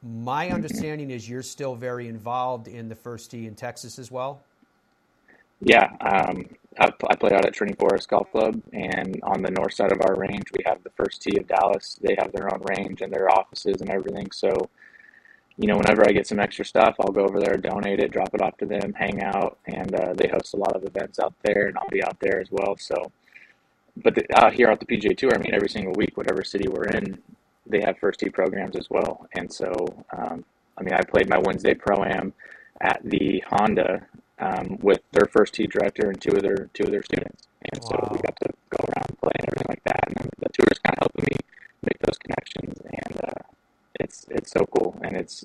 [0.02, 4.40] My understanding is you're still very involved in the first tee in Texas as well.
[5.60, 6.46] Yeah, um,
[6.78, 10.00] I, I play out at Trinity Forest Golf Club, and on the north side of
[10.02, 11.96] our range, we have the first tee of Dallas.
[12.02, 14.30] They have their own range and their offices and everything.
[14.32, 14.68] So,
[15.56, 18.34] you know, whenever I get some extra stuff, I'll go over there, donate it, drop
[18.34, 21.34] it off to them, hang out, and uh, they host a lot of events out
[21.42, 22.76] there, and I'll be out there as well.
[22.78, 23.12] So,
[23.96, 26.68] but the, out here at the PGA Tour, I mean, every single week, whatever city
[26.68, 27.18] we're in,
[27.66, 29.28] they have first tee programs as well.
[29.34, 29.72] And so,
[30.16, 30.44] um,
[30.76, 32.32] I mean, I played my Wednesday pro am
[32.80, 34.06] at the Honda
[34.40, 37.80] um, with their first tee director and two of their two of their students, and
[37.84, 37.88] wow.
[37.90, 40.04] so we got to go around and play and everything like that.
[40.08, 41.36] And the tour is kind of helping me
[41.82, 42.80] make those connections,
[44.00, 45.44] it's it's so cool, and it's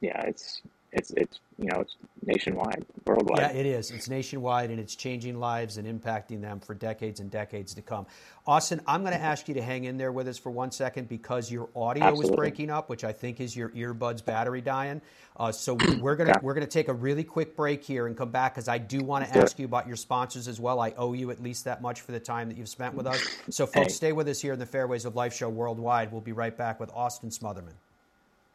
[0.00, 3.38] yeah, it's it's it's you know it's nationwide, worldwide.
[3.38, 3.90] Yeah, it is.
[3.90, 8.06] It's nationwide, and it's changing lives and impacting them for decades and decades to come.
[8.46, 11.08] Austin, I'm going to ask you to hang in there with us for one second
[11.08, 12.30] because your audio Absolutely.
[12.30, 15.00] is breaking up, which I think is your earbuds battery dying.
[15.36, 18.54] Uh, so we're gonna we're gonna take a really quick break here and come back
[18.54, 20.80] because I do want to ask you about your sponsors as well.
[20.80, 23.22] I owe you at least that much for the time that you've spent with us.
[23.48, 23.92] So folks, hey.
[23.92, 26.10] stay with us here in the Fairways of Life show worldwide.
[26.12, 27.74] We'll be right back with Austin Smotherman.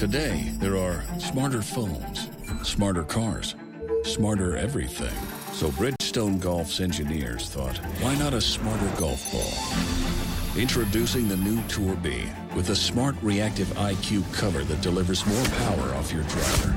[0.00, 2.30] Today, there are smarter phones,
[2.62, 3.54] smarter cars,
[4.02, 5.12] smarter everything.
[5.52, 10.58] So Bridgestone Golf's engineers thought, why not a smarter golf ball?
[10.58, 12.24] Introducing the new Tour B
[12.56, 16.74] with a smart reactive IQ cover that delivers more power off your driver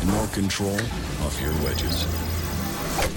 [0.00, 0.78] and more control
[1.22, 2.04] off your wedges.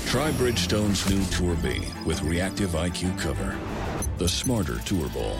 [0.09, 3.55] Try Bridgestone's new Tour B with reactive IQ cover,
[4.17, 5.37] the smarter tour ball.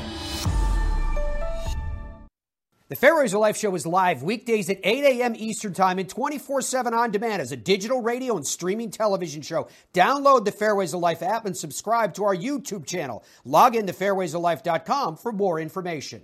[2.90, 5.36] The Fairways of Life show is live weekdays at 8 a.m.
[5.36, 9.68] Eastern Time and 24 7 on demand as a digital radio and streaming television show.
[9.94, 13.24] Download the Fairways of Life app and subscribe to our YouTube channel.
[13.46, 16.24] Log in to fairwaysoflife.com for more information.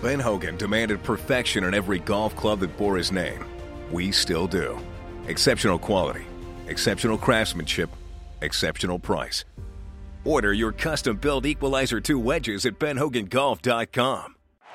[0.00, 3.44] Ben Hogan demanded perfection in every golf club that bore his name.
[3.90, 4.78] We still do.
[5.26, 6.26] Exceptional quality,
[6.68, 7.90] exceptional craftsmanship,
[8.40, 9.44] exceptional price.
[10.24, 14.35] Order your custom built Equalizer 2 wedges at benhogangolf.com.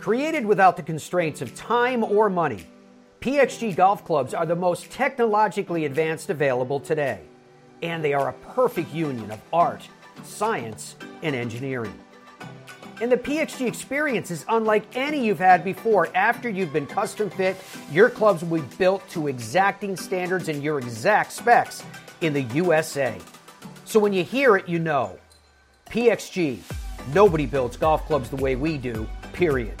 [0.00, 2.64] Created without the constraints of time or money,
[3.20, 7.20] PXG golf clubs are the most technologically advanced available today.
[7.82, 9.82] And they are a perfect union of art,
[10.22, 11.98] science, and engineering.
[13.00, 16.08] And the PXG experience is unlike any you've had before.
[16.14, 17.56] After you've been custom fit,
[17.90, 21.82] your clubs will be built to exacting standards and your exact specs
[22.20, 23.18] in the USA.
[23.84, 25.18] So when you hear it, you know.
[25.90, 26.60] PXG,
[27.12, 29.80] nobody builds golf clubs the way we do, period.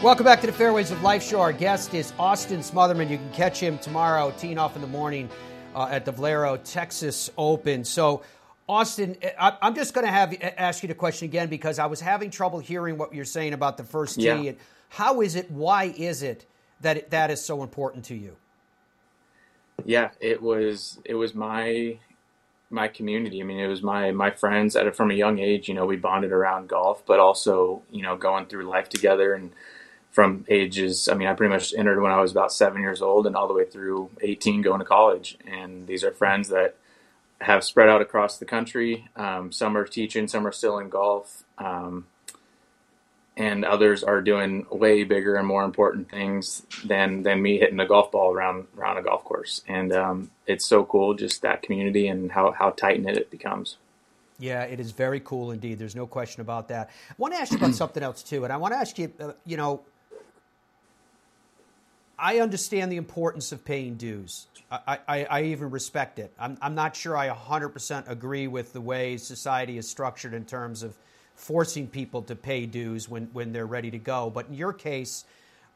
[0.00, 1.40] Welcome back to the Fairways of Life show.
[1.40, 3.10] Our guest is Austin Smotherman.
[3.10, 5.28] You can catch him tomorrow, teeing off in the morning
[5.74, 7.82] uh, at the Valero Texas Open.
[7.82, 8.22] So,
[8.68, 12.30] Austin, I'm just going to have ask you the question again because I was having
[12.30, 14.26] trouble hearing what you're saying about the first tee.
[14.26, 14.52] Yeah.
[14.88, 15.50] How is it?
[15.50, 16.46] Why is it
[16.80, 18.36] that it, that is so important to you?
[19.84, 21.98] Yeah, it was it was my
[22.70, 23.40] my community.
[23.40, 25.66] I mean, it was my my friends at from a young age.
[25.66, 29.50] You know, we bonded around golf, but also you know going through life together and
[30.18, 33.24] from ages, I mean, I pretty much entered when I was about seven years old
[33.28, 35.38] and all the way through 18 going to college.
[35.46, 36.74] And these are friends that
[37.40, 39.06] have spread out across the country.
[39.14, 42.08] Um, some are teaching, some are still in golf, um,
[43.36, 47.86] and others are doing way bigger and more important things than than me hitting a
[47.86, 49.62] golf ball around around a golf course.
[49.68, 53.76] And um, it's so cool, just that community and how how tight knit it becomes.
[54.40, 55.78] Yeah, it is very cool indeed.
[55.78, 56.90] There's no question about that.
[57.08, 59.12] I want to ask you about something else too, and I want to ask you,
[59.20, 59.84] uh, you know,
[62.18, 64.46] I understand the importance of paying dues.
[64.70, 66.32] I, I, I even respect it.
[66.38, 70.82] I'm, I'm not sure I 100% agree with the way society is structured in terms
[70.82, 70.96] of
[71.36, 74.30] forcing people to pay dues when, when they're ready to go.
[74.30, 75.24] But in your case,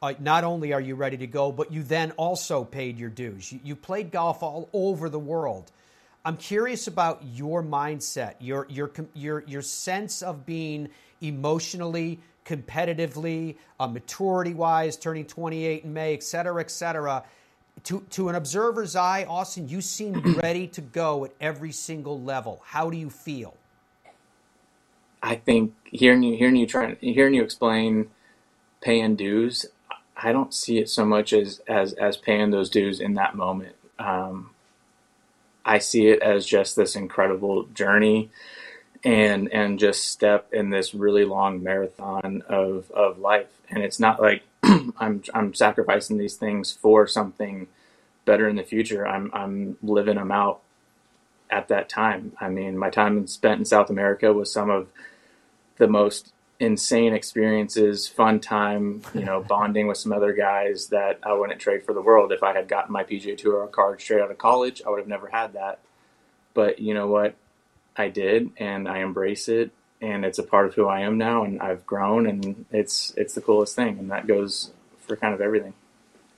[0.03, 3.53] uh, not only are you ready to go, but you then also paid your dues.
[3.53, 5.71] You, you played golf all over the world.
[6.25, 10.89] I'm curious about your mindset, your your your your sense of being
[11.21, 17.25] emotionally, competitively, uh, maturity wise, turning 28 in May, et cetera, et cetera.
[17.85, 22.63] To to an observer's eye, Austin, you seem ready to go at every single level.
[22.65, 23.55] How do you feel?
[25.23, 28.11] I think hearing you hearing you trying hearing you explain
[28.83, 29.67] paying dues,
[30.17, 33.77] I don't see it so much as as as paying those dues in that moment.
[33.99, 34.51] Um,
[35.65, 38.31] I see it as just this incredible journey
[39.05, 43.49] and and just step in this really long marathon of of life.
[43.69, 47.67] And it's not like I'm I'm sacrificing these things for something
[48.25, 49.07] better in the future.
[49.07, 50.61] I'm I'm living them out
[51.51, 52.33] at that time.
[52.41, 54.89] I mean, my time spent in South America was some of
[55.77, 61.33] the most insane experiences, fun time, you know, bonding with some other guys that I
[61.33, 62.33] wouldn't trade for the world.
[62.33, 65.09] If I had gotten my PGA Tour card straight out of college, I would have
[65.09, 65.81] never had that.
[66.55, 67.35] But you know what?
[67.97, 71.45] I did, and I embrace it, and it's a part of who I am now,
[71.45, 75.41] and I've grown, and it's it's the coolest thing, and that goes for kind of
[75.41, 75.75] everything.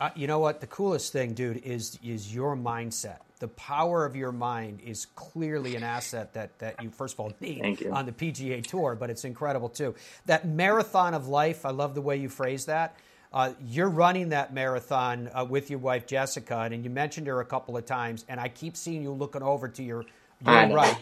[0.00, 0.60] Uh, you know what?
[0.60, 3.18] The coolest thing, dude, is is your mindset.
[3.38, 7.32] The power of your mind is clearly an asset that that you first of all
[7.40, 9.94] need on the PGA Tour, but it's incredible too.
[10.26, 11.64] That marathon of life.
[11.64, 12.96] I love the way you phrase that.
[13.32, 17.44] Uh, you're running that marathon uh, with your wife Jessica, and you mentioned her a
[17.44, 20.04] couple of times, and I keep seeing you looking over to your
[20.46, 20.74] I your know.
[20.74, 20.96] right.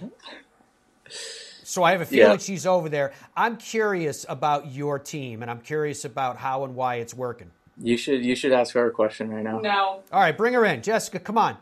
[1.64, 2.36] So I have a feeling Yeah.
[2.38, 3.12] she's over there.
[3.36, 7.50] I'm curious about your team, and I'm curious about how and why it's working.
[7.78, 9.58] You should you should ask her a question right now.
[9.60, 10.02] No.
[10.12, 11.18] All right, bring her in, Jessica.
[11.18, 11.56] Come on.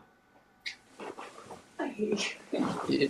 [1.79, 3.09] I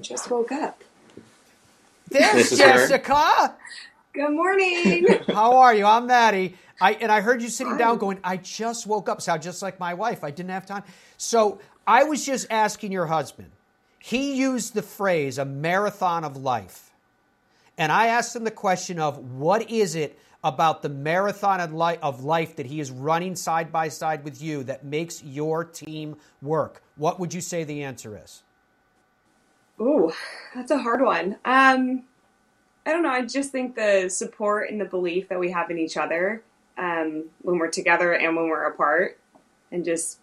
[0.00, 0.82] just woke up.
[2.10, 2.72] There's This is her.
[2.88, 3.54] Jessica.
[4.12, 5.06] Good morning.
[5.28, 5.84] How are you?
[5.84, 6.56] I'm Maddie.
[6.80, 9.20] I and I heard you sitting down going, I just woke up.
[9.20, 10.22] Sound just like my wife.
[10.22, 10.84] I didn't have time.
[11.16, 13.50] So I was just asking your husband.
[13.98, 16.90] He used the phrase a marathon of life.
[17.76, 22.22] And I asked him the question of what is it about the marathon of of
[22.22, 26.82] life that he is running side by side with you that makes your team work?
[26.96, 28.42] What would you say the answer is?
[29.80, 30.12] Ooh,
[30.54, 31.36] that's a hard one.
[31.44, 32.04] Um,
[32.84, 33.10] I don't know.
[33.10, 36.42] I just think the support and the belief that we have in each other
[36.78, 39.18] um, when we're together and when we're apart,
[39.70, 40.20] and just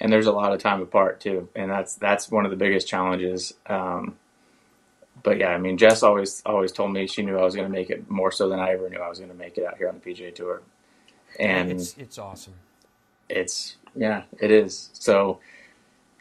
[0.00, 2.88] and there's a lot of time apart too, and that's that's one of the biggest
[2.88, 3.54] challenges.
[3.66, 4.16] Um,
[5.22, 7.72] but yeah, I mean, Jess always always told me she knew I was going to
[7.72, 9.78] make it more so than I ever knew I was going to make it out
[9.78, 10.62] here on the PGA Tour,
[11.38, 12.54] and it's it's awesome.
[13.28, 14.90] it's yeah, it is.
[14.94, 15.38] So,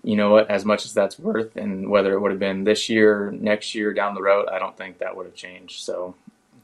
[0.03, 0.49] you know what?
[0.49, 3.93] As much as that's worth, and whether it would have been this year, next year,
[3.93, 5.81] down the road, I don't think that would have changed.
[5.81, 6.15] So,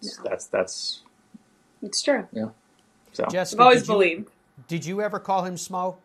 [0.01, 1.01] it's, that's that's
[1.81, 2.27] it's true.
[2.31, 2.49] yeah.
[3.17, 4.29] So Jessica, I've always did you- believed.
[4.67, 5.95] Did you ever call him Smo?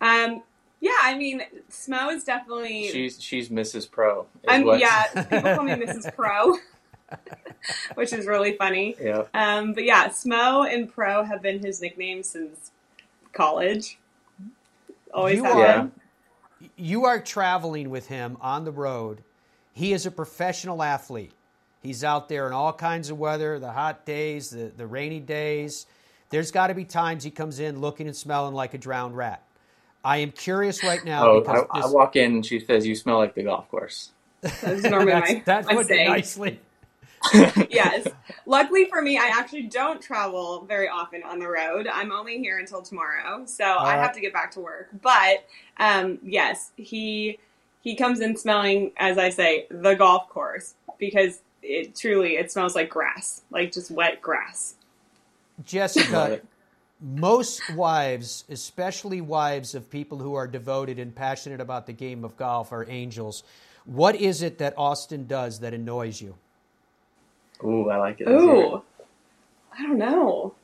[0.00, 0.42] Um,
[0.80, 2.88] yeah, I mean, Smo is definitely.
[2.88, 3.90] she's she's Mrs.
[3.90, 4.22] Pro.
[4.22, 5.06] is I'm what- yeah.
[5.24, 6.14] People call me Mrs.
[6.14, 6.58] Pro,
[7.94, 8.94] which is really funny.
[9.00, 9.24] Yeah.
[9.34, 12.70] Um, but yeah, Smo and Pro have been his nicknames since
[13.32, 13.98] college.
[15.12, 16.70] Always you have are, been.
[16.76, 19.24] You are traveling with him on the road.
[19.72, 21.32] He is a professional athlete.
[21.82, 25.86] He's out there in all kinds of weather, the hot days, the, the rainy days.
[26.28, 29.42] There's got to be times he comes in looking and smelling like a drowned rat.
[30.04, 32.94] I am curious right now Oh, because I, I walk in and she says, "You
[32.94, 36.08] smell like the golf course." That's normally that's, my, that's my what saying.
[36.08, 36.60] nicely.
[37.70, 38.08] yes.
[38.46, 41.86] Luckily for me, I actually don't travel very often on the road.
[41.86, 44.88] I'm only here until tomorrow, so I have to get back to work.
[45.02, 45.44] But
[45.78, 47.38] um, yes, he
[47.82, 52.74] he comes in smelling, as I say, the golf course because it truly it smells
[52.74, 54.74] like grass, like just wet grass.
[55.64, 56.40] Jessica,
[57.00, 62.36] most wives, especially wives of people who are devoted and passionate about the game of
[62.36, 63.42] golf, are angels.
[63.84, 66.34] What is it that Austin does that annoys you?
[67.64, 68.28] Ooh, I like it.
[68.28, 68.58] Let's hear it.
[68.58, 68.82] Ooh,
[69.78, 70.54] I don't know.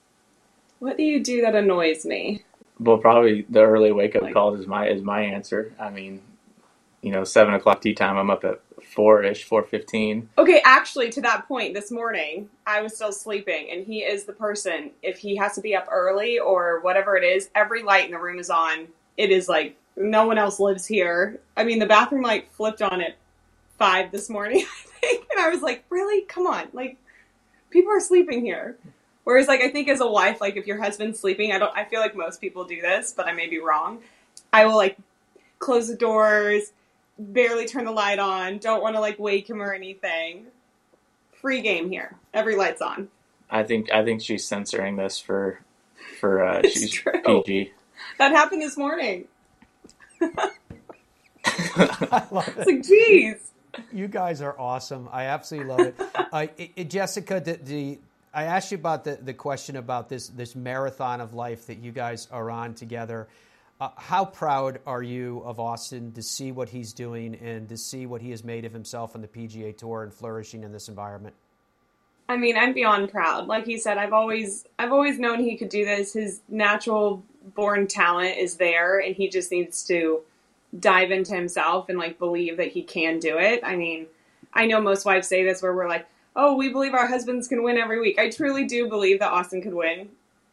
[0.78, 2.44] What do you do that annoys me?
[2.78, 5.72] Well, probably the early wake up calls is my is my answer.
[5.78, 6.20] I mean,
[7.06, 8.16] you know, seven o'clock tee time.
[8.16, 10.28] I'm up at four ish, four fifteen.
[10.36, 14.32] Okay, actually, to that point, this morning I was still sleeping, and he is the
[14.32, 14.90] person.
[15.04, 18.18] If he has to be up early or whatever it is, every light in the
[18.18, 18.88] room is on.
[19.16, 21.38] It is like no one else lives here.
[21.56, 23.14] I mean, the bathroom light flipped on at
[23.78, 26.22] five this morning, I think, and I was like, really?
[26.22, 26.96] Come on, like
[27.70, 28.78] people are sleeping here.
[29.22, 31.76] Whereas, like, I think as a wife, like if your husband's sleeping, I don't.
[31.76, 34.00] I feel like most people do this, but I may be wrong.
[34.52, 34.96] I will like
[35.60, 36.72] close the doors,
[37.18, 40.46] barely turn the light on, don't want to like wake him or anything.
[41.40, 42.16] Free game here.
[42.34, 43.08] Every light's on.
[43.50, 45.60] I think I think she's censoring this for
[46.20, 47.12] for uh, It's she's true.
[47.24, 47.72] PG.
[48.18, 49.26] That happened this morning.
[51.44, 53.52] It's like, geez.
[53.92, 55.08] You guys are awesome.
[55.12, 55.94] I absolutely love it.
[56.32, 57.98] uh, it, it- Jessica, the, the
[58.34, 61.92] I asked you about the, the question about this this marathon of life that you
[61.92, 63.28] guys are on together.
[63.78, 68.06] Uh, how proud are you of Austin to see what he's doing and to see
[68.06, 71.34] what he has made of himself on the PGA Tour and flourishing in this environment?
[72.28, 73.46] I mean, I'm beyond proud.
[73.46, 76.14] Like he said, I've always I've always known he could do this.
[76.14, 77.22] His natural
[77.54, 80.22] born talent is there and he just needs to
[80.80, 83.60] dive into himself and like believe that he can do it.
[83.62, 84.06] I mean,
[84.54, 87.62] I know most wives say this where we're like, "Oh, we believe our husbands can
[87.62, 90.08] win every week." I truly do believe that Austin could win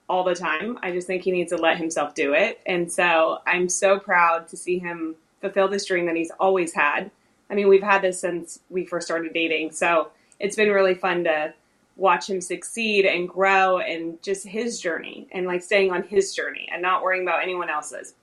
[0.09, 0.77] all the time.
[0.81, 2.59] I just think he needs to let himself do it.
[2.65, 7.11] And so, I'm so proud to see him fulfill this dream that he's always had.
[7.49, 9.71] I mean, we've had this since we first started dating.
[9.71, 11.53] So, it's been really fun to
[11.95, 16.67] watch him succeed and grow and just his journey and like staying on his journey
[16.71, 18.13] and not worrying about anyone else's.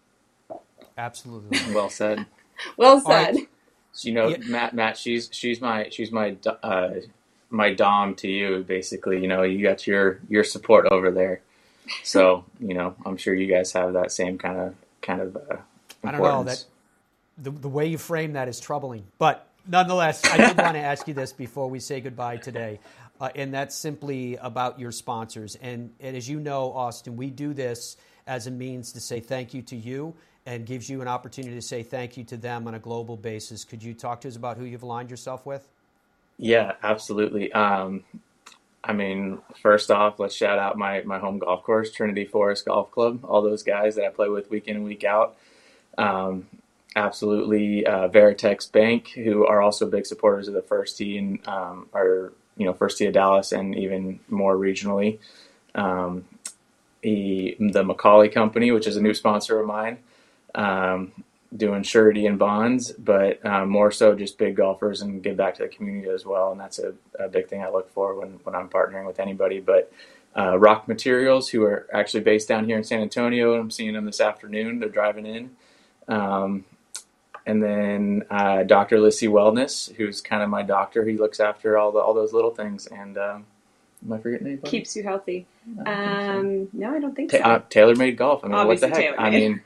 [0.99, 1.59] Absolutely.
[1.75, 2.27] Well said.
[2.77, 3.35] Well All right.
[3.35, 3.47] said.
[3.93, 6.91] So, you know, Matt, Matt, she's she's my she's my uh,
[7.49, 8.65] my dom to you.
[8.67, 11.41] Basically, you know, you got your your support over there.
[12.03, 15.37] So, you know, I'm sure you guys have that same kind of kind of.
[15.37, 15.57] Uh,
[16.05, 16.65] I don't know that
[17.39, 21.07] the, the way you frame that is troubling, but nonetheless, I did want to ask
[21.09, 22.81] you this before we say goodbye today,
[23.21, 25.57] uh, and that's simply about your sponsors.
[25.57, 29.55] And, and as you know, Austin, we do this as a means to say thank
[29.55, 30.15] you to you
[30.47, 33.65] and gives you an opportunity to say thank you to them on a global basis.
[33.65, 35.69] Could you talk to us about who you've aligned yourself with?
[36.39, 37.53] Yeah, absolutely.
[37.53, 38.05] Um,
[38.83, 42.91] I mean, first off, let's shout out my my home golf course, Trinity Forest Golf
[42.91, 43.25] Club.
[43.25, 45.37] All those guys that I play with week in and week out.
[45.99, 46.47] Um,
[46.97, 51.89] absolutely, uh, Veritex Bank, who are also big supporters of the First Tee and um,
[51.93, 55.19] are you know First Tee of Dallas and even more regionally.
[55.75, 56.25] Um,
[57.03, 59.99] the, the Macaulay Company, which is a new sponsor of mine,
[60.55, 61.13] um,
[61.57, 65.63] doing surety and bonds, but um, more so just big golfers and give back to
[65.65, 66.53] the community as well.
[66.53, 69.61] And that's a, a big thing I look for when, when I'm partnering with anybody.
[69.61, 69.93] But
[70.37, 74.05] uh, Rock Materials, who are actually based down here in San Antonio, I'm seeing them
[74.07, 74.79] this afternoon.
[74.79, 75.51] They're driving in.
[76.09, 76.65] Um,
[77.47, 79.01] and then uh, Dr.
[79.01, 81.05] Lissy Wellness, who's kind of my doctor.
[81.05, 82.87] He looks after all the all those little things.
[82.87, 83.47] And um,
[84.05, 84.71] am I forgetting anybody?
[84.71, 85.47] Keeps you healthy.
[85.85, 87.43] Um, no, I don't think Ta- so.
[87.45, 88.45] uh, TaylorMade Golf.
[88.45, 89.15] I mean, Obviously what the heck?
[89.19, 89.63] I mean,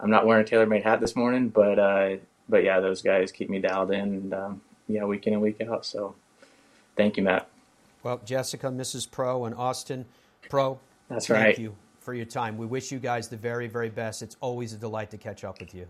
[0.00, 2.16] I'm not wearing a TaylorMade hat this morning, but uh,
[2.48, 5.60] but yeah, those guys keep me dialed in, and um, yeah, week in and week
[5.60, 5.86] out.
[5.86, 6.14] So,
[6.96, 7.48] thank you, Matt.
[8.02, 9.10] Well, Jessica, Mrs.
[9.10, 10.04] Pro, and Austin
[10.50, 10.78] Pro,
[11.08, 11.58] That's thank right.
[11.58, 12.58] you for your time.
[12.58, 14.20] We wish you guys the very, very best.
[14.20, 15.86] It's always a delight to catch up with you.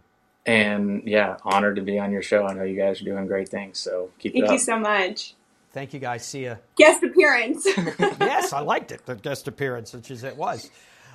[0.46, 2.46] And yeah, honored to be on your show.
[2.46, 4.52] I know you guys are doing great things, so keep Thank it up.
[4.52, 5.34] you so much.
[5.72, 6.24] Thank you, guys.
[6.24, 6.56] See ya.
[6.76, 7.66] Guest appearance.
[7.98, 10.70] yes, I liked it, the guest appearance, such as it was.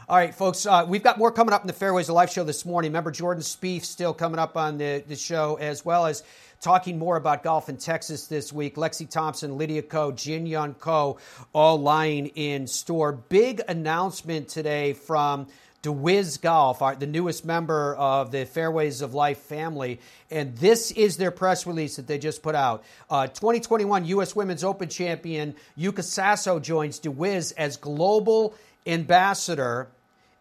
[0.10, 2.44] All right, folks, uh, we've got more coming up in the Fairways of Life show
[2.44, 2.90] this morning.
[2.90, 6.24] Remember, Jordan Spieth still coming up on the, the show, as well as
[6.62, 8.74] talking more about golf in Texas this week.
[8.74, 11.20] Lexi Thompson, Lydia Ko, Jin Young Ko,
[11.54, 13.12] all lying in store.
[13.12, 15.46] Big announcement today from
[15.84, 20.00] DeWiz Golf, the newest member of the Fairways of Life family.
[20.32, 22.84] And this is their press release that they just put out.
[23.12, 24.36] Uh, 2021 U.S.
[24.36, 28.56] Women's Open champion Yuka Saso joins DeWiz as global
[28.88, 29.90] ambassador.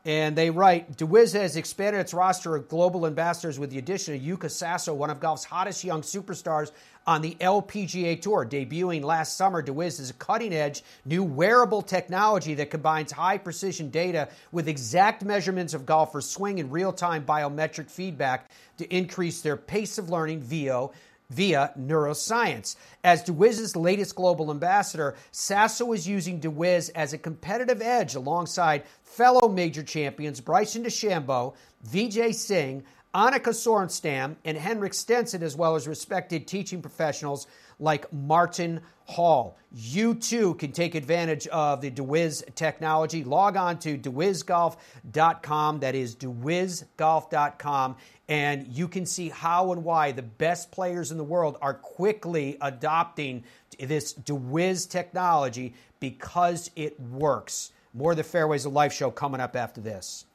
[0.05, 4.21] And they write, DeWiz has expanded its roster of global ambassadors with the addition of
[4.21, 6.71] Yuka Saso, one of golf's hottest young superstars
[7.07, 8.47] on the LPGA Tour.
[8.47, 13.91] Debuting last summer, DeWiz is a cutting edge new wearable technology that combines high precision
[13.91, 19.57] data with exact measurements of golfers' swing and real time biometric feedback to increase their
[19.57, 20.87] pace of learning via,
[21.31, 22.77] via neuroscience.
[23.05, 29.49] As DeWiz's latest global ambassador, Saso is using DeWiz as a competitive edge alongside fellow
[29.49, 31.55] major champions Bryson DeChambeau,
[31.87, 32.83] Vijay Singh,
[33.15, 37.47] Annika Sorenstam, and Henrik Stenson, as well as respected teaching professionals
[37.79, 39.57] like Martin Hall.
[39.73, 43.25] You too can take advantage of the DeWiz technology.
[43.25, 45.81] Log on to dewizgolf.com.
[45.81, 47.97] That is dewizgolf.com.
[48.29, 52.59] And you can see how and why the best players in the world are quickly
[52.61, 53.45] adopting
[53.79, 57.73] this DeWiz technology because it works.
[57.95, 60.27] More of the Fairways of Life show coming up after this.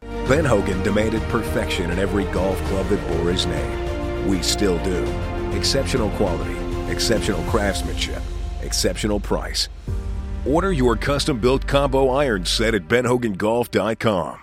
[0.00, 4.28] Ben Hogan demanded perfection in every golf club that bore his name.
[4.28, 5.04] We still do.
[5.52, 6.54] Exceptional quality,
[6.92, 8.22] exceptional craftsmanship,
[8.62, 9.68] exceptional price.
[10.46, 14.38] Order your custom built combo iron set at benhogangolf.com.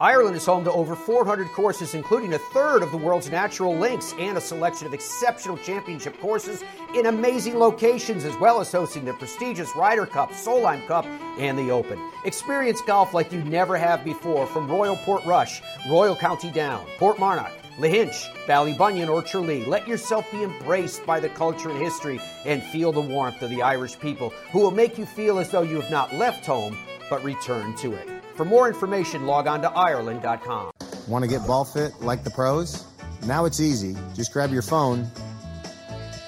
[0.00, 4.14] Ireland is home to over 400 courses, including a third of the world's natural links
[4.18, 9.12] and a selection of exceptional championship courses in amazing locations, as well as hosting the
[9.12, 11.04] prestigious Ryder Cup, Solheim Cup,
[11.38, 12.00] and the Open.
[12.24, 18.28] Experience golf like you never have before from Royal Portrush, Royal County Down, Portmarnock, Lahinch,
[18.46, 19.64] Ballybunion, or Tralee.
[19.64, 23.62] Let yourself be embraced by the culture and history and feel the warmth of the
[23.62, 26.76] Irish people who will make you feel as though you have not left home
[27.08, 28.08] but returned to it.
[28.36, 30.70] For more information, log on to Ireland.com.
[31.08, 32.86] Want to get ball fit like the pros?
[33.26, 33.96] Now it's easy.
[34.14, 35.06] Just grab your phone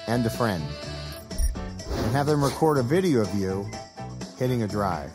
[0.07, 0.63] and a friend
[1.87, 3.67] and have them record a video of you
[4.37, 5.11] hitting a drive.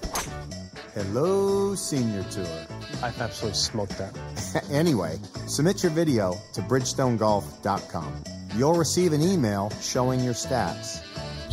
[0.99, 2.67] Hello, Senior Tour.
[3.05, 4.19] I've absolutely smoked that.
[4.73, 8.25] anyway, submit your video to bridgestonegolf.com.
[8.57, 11.01] You'll receive an email showing your stats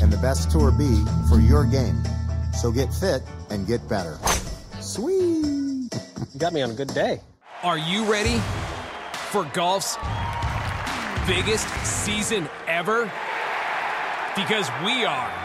[0.01, 2.01] and the best Tour B for your game.
[2.59, 3.21] So get fit
[3.51, 4.17] and get better.
[4.79, 5.13] Sweet.
[5.13, 7.21] You got me on a good day.
[7.61, 8.41] Are you ready
[9.29, 9.95] for golf's
[11.27, 13.11] biggest season ever?
[14.35, 15.44] Because we are.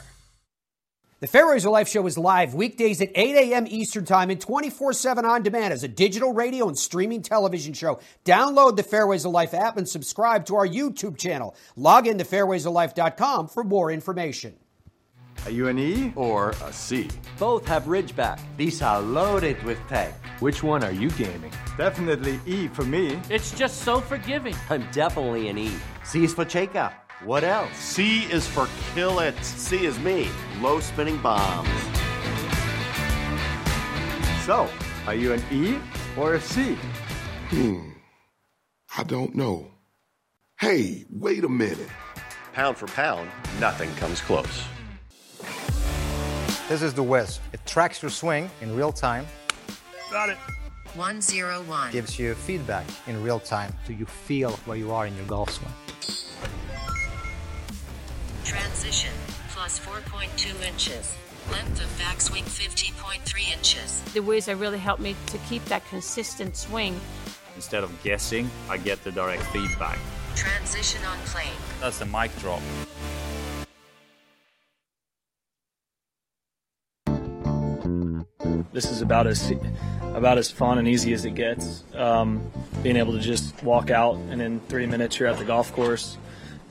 [1.21, 3.67] The Fairways of Life show is live weekdays at 8 a.m.
[3.67, 7.99] Eastern Time and 24 7 on demand as a digital radio and streaming television show.
[8.25, 11.55] Download the Fairways of Life app and subscribe to our YouTube channel.
[11.75, 14.55] Log in to fairwaysoflife.com for more information.
[15.45, 17.07] Are you an E or a C?
[17.37, 18.39] Both have Ridgeback.
[18.57, 20.13] These are loaded with tech.
[20.39, 21.53] Which one are you gaming?
[21.77, 23.19] Definitely E for me.
[23.29, 24.55] It's just so forgiving.
[24.71, 25.71] I'm definitely an E.
[26.03, 26.91] C is for Cheka.
[27.23, 27.75] What else?
[27.77, 29.37] C is for kill it.
[29.43, 30.29] C is me.
[30.59, 31.69] Low spinning bombs.
[34.45, 34.67] So,
[35.05, 35.77] are you an E
[36.17, 36.75] or a C?
[37.49, 37.91] Hmm.
[38.97, 39.67] I don't know.
[40.59, 41.87] Hey, wait a minute.
[42.53, 44.63] Pound for pound, nothing comes close.
[46.67, 47.39] This is the Wiz.
[47.53, 49.25] It tracks your swing in real time,
[50.11, 50.37] Got it.
[50.95, 51.91] 101.
[51.91, 55.49] gives you feedback in real time so you feel where you are in your golf
[55.51, 55.71] swing.
[58.43, 59.11] Transition
[59.49, 61.15] plus 4.2 inches.
[61.51, 64.01] Length of backswing 50.3 inches.
[64.13, 66.99] The Wiz really helped me to keep that consistent swing.
[67.55, 69.99] Instead of guessing, I get the direct feedback.
[70.35, 71.51] Transition on plane.
[71.79, 72.61] That's the mic drop.
[78.73, 79.51] This is about as
[80.15, 81.83] about as fun and easy as it gets.
[81.93, 82.41] Um,
[82.81, 86.17] being able to just walk out and in three minutes you're at the golf course,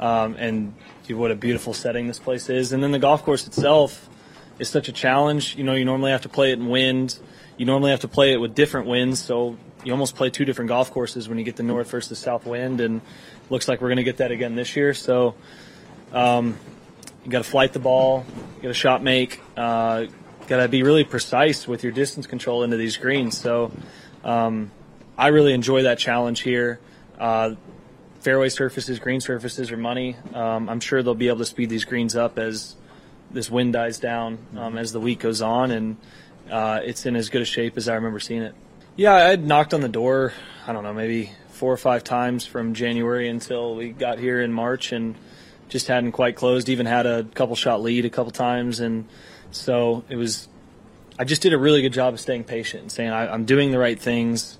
[0.01, 0.75] um, and
[1.09, 2.73] what a beautiful setting this place is.
[2.73, 4.09] And then the golf course itself
[4.59, 5.57] is such a challenge.
[5.57, 7.19] You know, you normally have to play it in wind.
[7.57, 10.69] You normally have to play it with different winds, so you almost play two different
[10.69, 12.81] golf courses when you get the north versus the south wind.
[12.81, 13.01] And
[13.51, 14.95] looks like we're going to get that again this year.
[14.95, 15.37] So.
[16.13, 16.59] Um,
[17.25, 18.25] you got to flight the ball,
[18.57, 20.07] you got to shot make, uh,
[20.47, 23.39] got to be really precise with your distance control into these greens.
[23.39, 23.73] So
[24.25, 24.71] um,
[25.19, 26.81] I really enjoy that challenge here.
[27.19, 27.55] Uh,
[28.21, 30.17] fairway surfaces, green surfaces are money.
[30.35, 32.77] Um, I'm sure they'll be able to speed these greens up as
[33.31, 35.97] this wind dies down um, as the week goes on, and
[36.51, 38.55] uh, it's in as good a shape as I remember seeing it.
[38.97, 40.33] Yeah, I had knocked on the door.
[40.67, 44.53] I don't know, maybe four or five times from January until we got here in
[44.53, 45.15] March, and
[45.69, 46.69] just hadn't quite closed.
[46.69, 49.09] Even had a couple shot lead a couple times, and
[49.51, 50.49] so it was.
[51.19, 53.73] I just did a really good job of staying patient and saying I, I'm doing
[53.73, 54.59] the right things.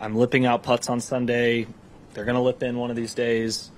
[0.00, 1.66] I'm lipping out putts on Sunday.
[2.14, 3.70] They're going to lip in one of these days.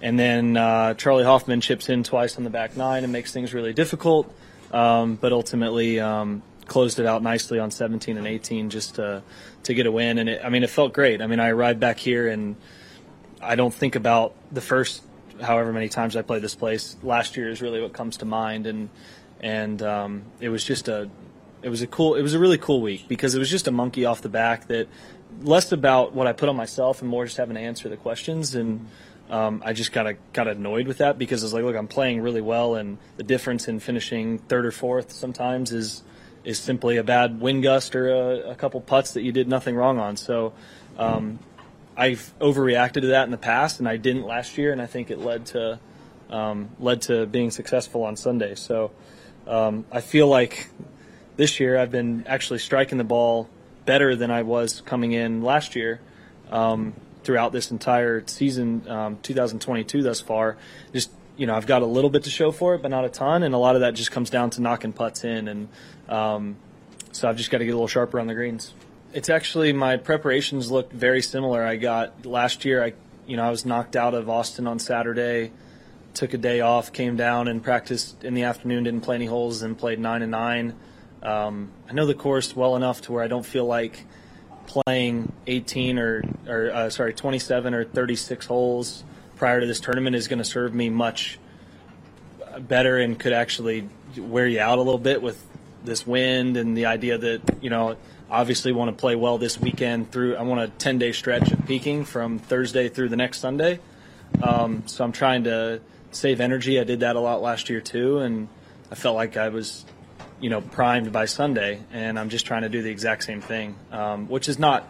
[0.00, 3.54] And then uh, Charley Hoffman chips in twice on the back nine and makes things
[3.54, 4.32] really difficult,
[4.72, 9.22] um, but ultimately um, closed it out nicely on 17 and 18 just to,
[9.64, 10.18] to get a win.
[10.18, 11.22] And it, I mean, it felt great.
[11.22, 12.56] I mean, I arrived back here and
[13.40, 15.02] I don't think about the first
[15.40, 16.96] however many times I played this place.
[17.02, 18.88] Last year is really what comes to mind, and
[19.40, 21.10] and um, it was just a
[21.62, 23.70] it was a cool it was a really cool week because it was just a
[23.70, 24.88] monkey off the back that
[25.42, 28.54] less about what I put on myself and more just having to answer the questions.
[28.54, 28.88] And
[29.30, 31.88] um, I just kind of got annoyed with that because I was like, look, I'm
[31.88, 36.02] playing really well, and the difference in finishing third or fourth sometimes is
[36.44, 39.76] is simply a bad wind gust or a, a couple putts that you did nothing
[39.76, 40.16] wrong on.
[40.16, 40.52] So.
[40.98, 41.38] Um,
[41.94, 45.10] I've overreacted to that in the past, and I didn't last year, and I think
[45.10, 45.78] it led to
[46.30, 48.54] um, led to being successful on Sunday.
[48.54, 48.90] So
[49.46, 50.68] um, I feel like
[51.36, 53.48] this year I've been actually striking the ball
[53.84, 56.00] better than I was coming in last year
[56.50, 60.56] um, throughout this entire season, um, 2022 thus far.
[60.92, 63.08] Just you know, I've got a little bit to show for it, but not a
[63.08, 65.68] ton, and a lot of that just comes down to knocking putts in, and
[66.08, 66.56] um,
[67.12, 68.74] so I've just got to get a little sharper on the greens.
[69.12, 71.64] It's actually my preparations look very similar.
[71.64, 72.84] I got last year.
[72.84, 72.92] I
[73.26, 75.52] you know I was knocked out of Austin on Saturday,
[76.14, 78.84] took a day off, came down and practiced in the afternoon.
[78.84, 80.74] Didn't play any holes and played nine and nine.
[81.22, 84.04] Um, I know the course well enough to where I don't feel like
[84.66, 89.04] playing 18 or or uh, sorry 27 or 36 holes
[89.36, 91.38] prior to this tournament is going to serve me much
[92.60, 95.44] better and could actually wear you out a little bit with
[95.84, 97.96] this wind and the idea that you know
[98.30, 101.66] obviously want to play well this weekend through i want a 10 day stretch of
[101.66, 103.78] peaking from thursday through the next sunday.
[104.42, 105.80] Um, so i'm trying to
[106.12, 106.78] save energy.
[106.78, 108.48] I did that a lot last year too and
[108.90, 109.84] i felt like i was
[110.42, 113.74] you know primed by sunday and i'm just trying to do the exact same thing
[113.90, 114.86] um, which is not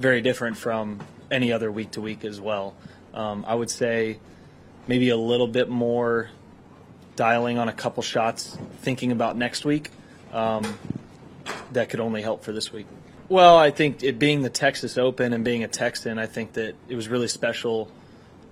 [0.00, 0.98] very different from
[1.30, 2.74] any other week to week as well
[3.14, 4.18] um, i would say
[4.88, 6.30] maybe a little bit more
[7.16, 9.90] dialing on a couple shots thinking about next week
[10.32, 10.78] um,
[11.72, 12.86] that could only help for this week.
[13.28, 16.74] Well, I think it being the Texas Open and being a Texan, I think that
[16.88, 17.90] it was really special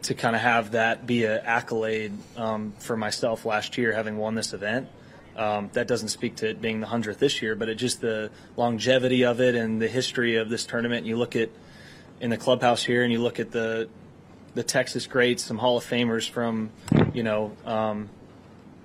[0.03, 4.34] to kind of have that be an accolade um, for myself last year, having won
[4.34, 4.88] this event.
[5.37, 8.30] Um, that doesn't speak to it being the hundredth this year, but it just the
[8.57, 11.07] longevity of it and the history of this tournament.
[11.07, 11.49] You look at
[12.20, 13.89] in the clubhouse here, and you look at the
[14.55, 16.70] the Texas greats, some Hall of Famers from
[17.14, 18.11] you know um,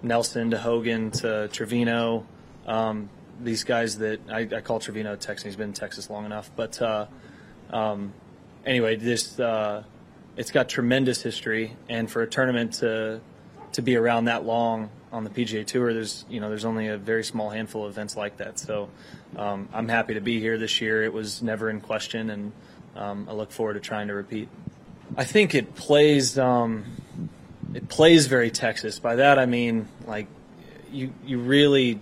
[0.01, 2.25] Nelson to Hogan to Trevino.
[2.65, 3.09] Um,
[3.41, 5.49] these guys that I, I, call Trevino Texan.
[5.49, 6.49] He's been in Texas long enough.
[6.55, 7.05] But uh,
[7.69, 8.13] um,
[8.65, 9.83] anyway, this uh,
[10.37, 13.19] it's got tremendous history, and for a tournament to
[13.73, 16.97] to be around that long on the PGA Tour, there's you know there's only a
[16.97, 18.59] very small handful of events like that.
[18.59, 18.89] So
[19.35, 21.03] um, I'm happy to be here this year.
[21.03, 22.51] It was never in question, and
[22.95, 24.49] um, I look forward to trying to repeat.
[25.15, 26.85] I think it plays um,
[27.73, 28.99] it plays very Texas.
[28.99, 30.27] By that I mean like
[30.91, 31.99] you you really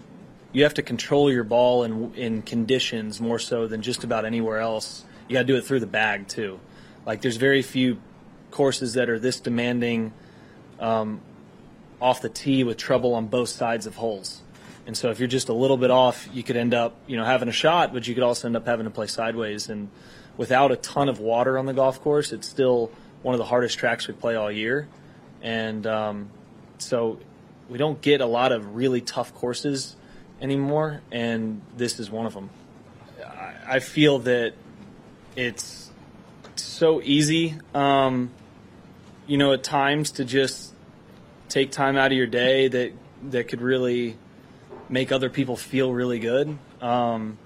[0.52, 4.60] you have to control your ball in in conditions more so than just about anywhere
[4.60, 5.06] else.
[5.28, 6.60] You got to do it through the bag too.
[7.06, 8.00] Like there's very few
[8.52, 10.14] courses that are this demanding
[10.80, 11.20] um,
[12.02, 14.42] off the tee with trouble on both sides of holes.
[14.88, 17.26] And so if you're just a little bit off, you could end up, you know,
[17.26, 19.70] having a shot, but you could also end up having to play sideways.
[19.70, 19.90] And
[20.38, 22.92] without a ton of water on the golf course, it's still
[23.24, 24.88] one of the hardest tracks we play all year.
[25.42, 26.30] And um,
[26.78, 27.20] so
[27.70, 29.96] we don't get a lot of really tough courses
[30.42, 32.50] anymore, and this is one of them.
[33.68, 34.54] I feel that
[35.36, 35.90] it's
[36.56, 38.30] so easy, um,
[39.26, 40.75] you know, at times to just
[41.56, 42.92] take time out of your day that
[43.32, 44.18] that could really
[44.90, 46.58] make other people feel really good.
[46.82, 47.38] Um,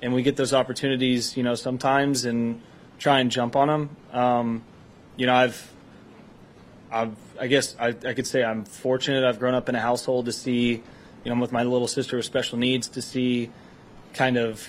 [0.00, 2.62] and we get those opportunities, you know, sometimes and
[3.00, 3.96] try and jump on them.
[4.12, 4.64] Um,
[5.16, 5.72] you know, I've,
[6.92, 9.24] I've, I guess I, I could say I'm fortunate.
[9.24, 10.84] I've grown up in a household to see
[11.24, 13.50] you know, with my little sister with special needs to see
[14.14, 14.68] kind of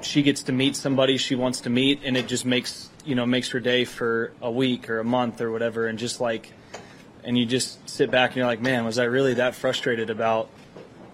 [0.00, 3.26] she gets to meet somebody she wants to meet and it just makes you know
[3.26, 6.50] makes her day for a week or a month or whatever and just like
[7.24, 10.48] and you just sit back and you're like man was i really that frustrated about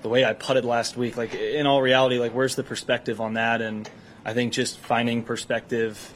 [0.03, 1.17] the way i putted last week?
[1.17, 3.61] Like in all reality like where's the perspective on that?
[3.61, 3.89] And
[4.25, 6.13] i think just finding perspective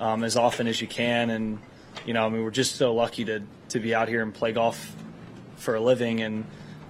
[0.00, 1.30] um, as often as you can.
[1.30, 1.58] And
[2.06, 4.52] you know i mean we're just so lucky to to be out here and play
[4.52, 4.94] golf
[5.56, 6.44] for a living, and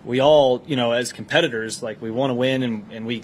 [0.05, 3.23] we all, you know, as competitors, like we want to win, and, and we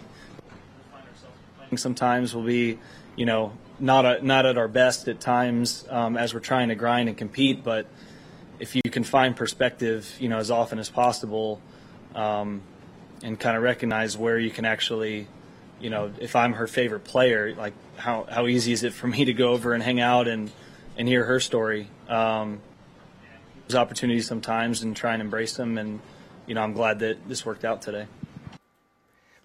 [1.77, 2.79] sometimes will be,
[3.17, 6.75] you know, not a, not at our best at times um, as we're trying to
[6.75, 7.65] grind and compete.
[7.65, 7.87] But
[8.59, 11.61] if you can find perspective, you know, as often as possible,
[12.15, 12.63] um,
[13.23, 15.27] and kind of recognize where you can actually,
[15.81, 19.25] you know, if I'm her favorite player, like how how easy is it for me
[19.25, 20.51] to go over and hang out and
[20.97, 21.89] and hear her story.
[22.09, 22.61] Um,
[23.75, 25.79] opportunities sometimes and try and embrace them.
[25.79, 26.01] And,
[26.47, 28.07] you know, I'm glad that this worked out today.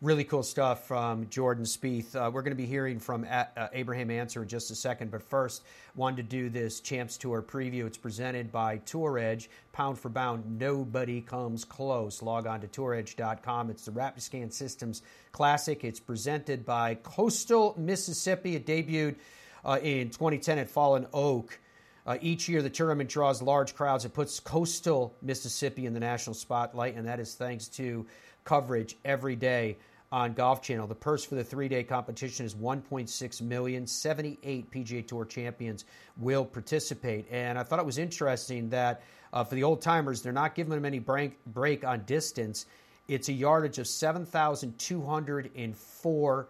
[0.03, 2.13] Really cool stuff from Jordan Spieth.
[2.13, 5.11] Uh, we're going to be hearing from a- uh, Abraham Ancer in just a second,
[5.11, 5.63] but first,
[5.95, 7.87] wanted to do this Champs Tour preview.
[7.87, 10.59] It's presented by Tour Edge, pound for pound.
[10.59, 12.21] Nobody comes close.
[12.21, 13.69] Log on to touredge.com.
[13.69, 15.85] It's the Rapiscan Systems Classic.
[15.85, 18.57] It's presented by Coastal Mississippi.
[18.57, 19.15] It debuted
[19.63, 21.57] uh, in 2010 at Fallen Oak.
[22.05, 24.03] Uh, each year, the tournament draws large crowds.
[24.03, 28.05] It puts coastal Mississippi in the national spotlight, and that is thanks to
[28.43, 29.77] coverage every day
[30.13, 30.85] on Golf Channel.
[30.85, 33.87] The purse for the three-day competition is 1.6 million.
[33.87, 35.85] 78 PGA Tour champions
[36.17, 39.01] will participate, and I thought it was interesting that
[39.33, 42.67] uh, for the old timers, they're not giving them any break, break on distance.
[43.07, 46.47] It's a yardage of 7,204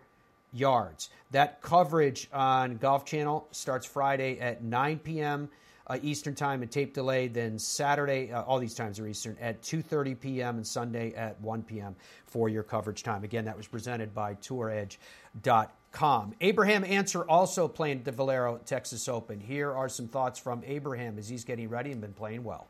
[0.51, 1.09] yards.
[1.31, 5.47] That coverage on Golf Channel starts Friday at 9 p.m.
[5.85, 7.27] Uh, Eastern Time and tape delay.
[7.27, 10.55] Then Saturday, uh, all these times are Eastern, at 2:30 p.m.
[10.55, 11.95] and Sunday at 1 p.m.
[12.25, 13.23] for your coverage time.
[13.23, 16.35] Again, that was presented by TourEdge.com.
[16.39, 19.41] Abraham Ancer also playing the Valero Texas Open.
[19.41, 22.67] Here are some thoughts from Abraham as he's getting ready and been playing well.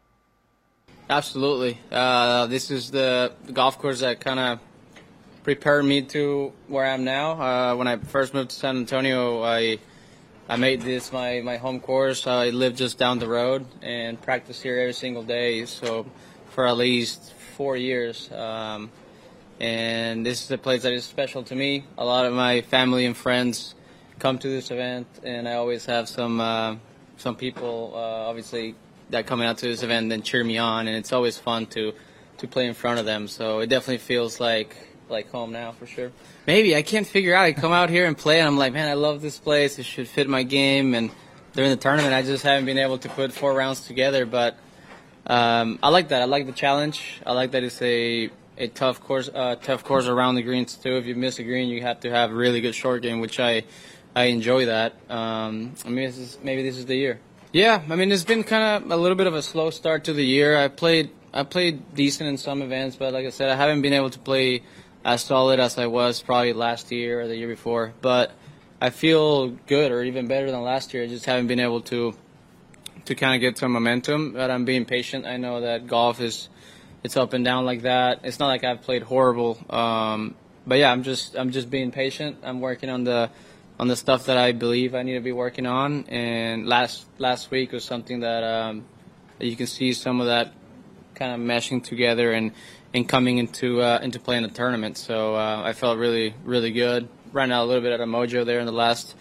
[1.09, 1.77] Absolutely.
[1.91, 4.59] Uh, this is the, the golf course that kind of
[5.43, 7.31] prepared me to where I am now.
[7.33, 9.79] Uh, when I first moved to San Antonio, I
[10.53, 12.27] I made this my, my home course.
[12.27, 15.65] I live just down the road and practice here every single day.
[15.65, 16.05] So
[16.51, 18.31] for at least four years.
[18.31, 18.91] Um,
[19.59, 21.85] and this is a place that is special to me.
[21.97, 23.73] A lot of my family and friends
[24.19, 26.75] come to this event, and I always have some uh,
[27.17, 28.75] some people, uh, obviously,
[29.09, 31.93] that come out to this event and cheer me on, and it's always fun to
[32.37, 33.27] to play in front of them.
[33.27, 34.77] So it definitely feels like
[35.13, 36.11] like home now for sure.
[36.45, 37.45] Maybe I can't figure out.
[37.45, 39.79] I come out here and play, and I'm like, man, I love this place.
[39.79, 40.93] It should fit my game.
[40.93, 41.11] And
[41.53, 44.25] during the tournament, I just haven't been able to put four rounds together.
[44.25, 44.57] But
[45.25, 46.21] um, I like that.
[46.21, 47.21] I like the challenge.
[47.25, 50.97] I like that it's a a tough course, uh, tough course around the greens too.
[50.97, 53.39] If you miss a green, you have to have a really good short game, which
[53.39, 53.63] I
[54.15, 54.93] I enjoy that.
[55.09, 57.19] Um, I mean, this is, maybe this is the year.
[57.51, 60.13] Yeah, I mean, it's been kind of a little bit of a slow start to
[60.13, 60.57] the year.
[60.57, 63.93] I played I played decent in some events, but like I said, I haven't been
[63.93, 64.61] able to play
[65.05, 67.93] as solid as I was probably last year or the year before.
[68.01, 68.31] But
[68.81, 71.03] I feel good or even better than last year.
[71.03, 72.15] I just haven't been able to
[73.05, 74.33] to kind of get some momentum.
[74.33, 75.25] But I'm being patient.
[75.25, 76.49] I know that golf is
[77.03, 78.21] it's up and down like that.
[78.23, 79.59] It's not like I've played horrible.
[79.69, 80.35] Um,
[80.65, 82.37] but yeah, I'm just I'm just being patient.
[82.43, 83.29] I'm working on the
[83.79, 86.05] on the stuff that I believe I need to be working on.
[86.07, 88.85] And last last week was something that um,
[89.39, 90.53] you can see some of that
[91.15, 92.51] kind of meshing together and
[92.93, 94.97] and coming into uh, into playing the tournament.
[94.97, 97.09] So uh, I felt really really good.
[97.31, 99.15] Ran out a little bit of mojo there in the last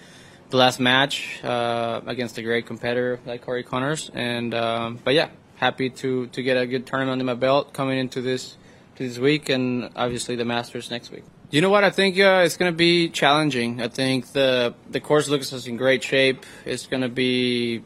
[0.50, 4.10] the last match uh, against a great competitor like Corey Conners.
[4.14, 7.98] And um, but yeah, happy to to get a good tournament under my belt coming
[7.98, 8.56] into this
[8.96, 11.24] to this week, and obviously the Masters next week.
[11.50, 11.84] You know what?
[11.84, 13.82] I think uh, it's going to be challenging.
[13.82, 16.44] I think the the course looks is in great shape.
[16.64, 17.82] It's going to be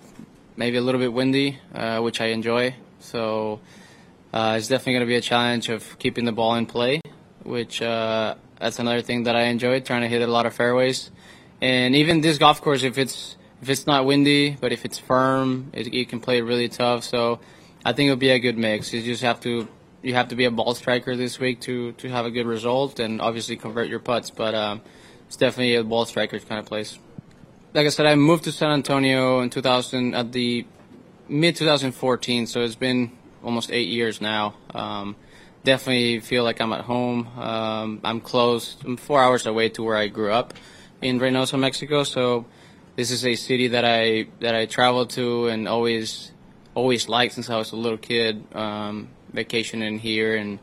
[0.56, 2.74] maybe a little bit windy, uh, which I enjoy.
[3.00, 3.60] So
[4.56, 7.00] it's definitely going to be a challenge of keeping the ball in play,
[7.42, 11.10] which uh, that's another thing that I enjoy, trying to hit a lot of fairways.
[11.60, 15.70] And even this golf course, if it's if it's not windy, but if it's firm,
[15.72, 17.04] it, you can play really tough.
[17.04, 17.40] So
[17.84, 18.92] I think it'll be a good mix.
[18.92, 19.68] You just have to
[20.02, 23.00] you have to be a ball striker this week to to have a good result,
[23.00, 24.30] and obviously convert your putts.
[24.30, 24.82] But um,
[25.26, 26.98] it's definitely a ball striker kind of place.
[27.72, 30.66] Like I said, I moved to San Antonio in 2000 at the
[31.28, 33.12] mid 2014, so it's been
[33.46, 34.54] almost eight years now.
[34.74, 35.16] Um,
[35.64, 37.28] definitely feel like I'm at home.
[37.38, 38.76] Um, I'm close.
[38.84, 40.52] I'm four hours away to where I grew up
[41.00, 42.02] in Reynosa, Mexico.
[42.02, 42.44] So
[42.96, 46.32] this is a city that I that I travel to and always
[46.74, 48.44] always liked since I was a little kid.
[48.54, 50.58] Um, vacationing here and.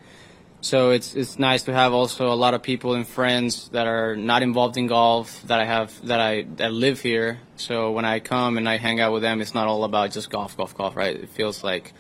[0.62, 4.16] So it's it's nice to have also a lot of people and friends that are
[4.16, 7.42] not involved in golf that I have that I that live here.
[7.58, 10.30] So when I come and I hang out with them, it's not all about just
[10.30, 11.18] golf, golf, golf, right?
[11.18, 11.92] It feels like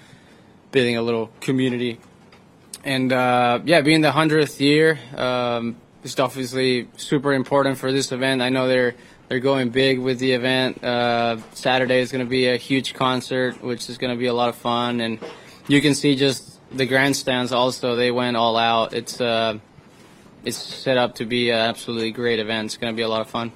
[0.73, 1.99] building a little community.
[2.83, 8.41] And uh, yeah, being the hundredth year, um, it's obviously super important for this event.
[8.41, 8.95] I know they're
[9.29, 10.83] they're going big with the event.
[10.83, 14.33] Uh, Saturday is going to be a huge concert, which is going to be a
[14.33, 15.17] lot of fun, and
[15.69, 17.53] you can see just the grandstands.
[17.53, 18.93] Also, they went all out.
[18.93, 19.59] It's uh,
[20.43, 22.65] it's set up to be an absolutely great event.
[22.65, 23.53] It's going to be a lot of fun.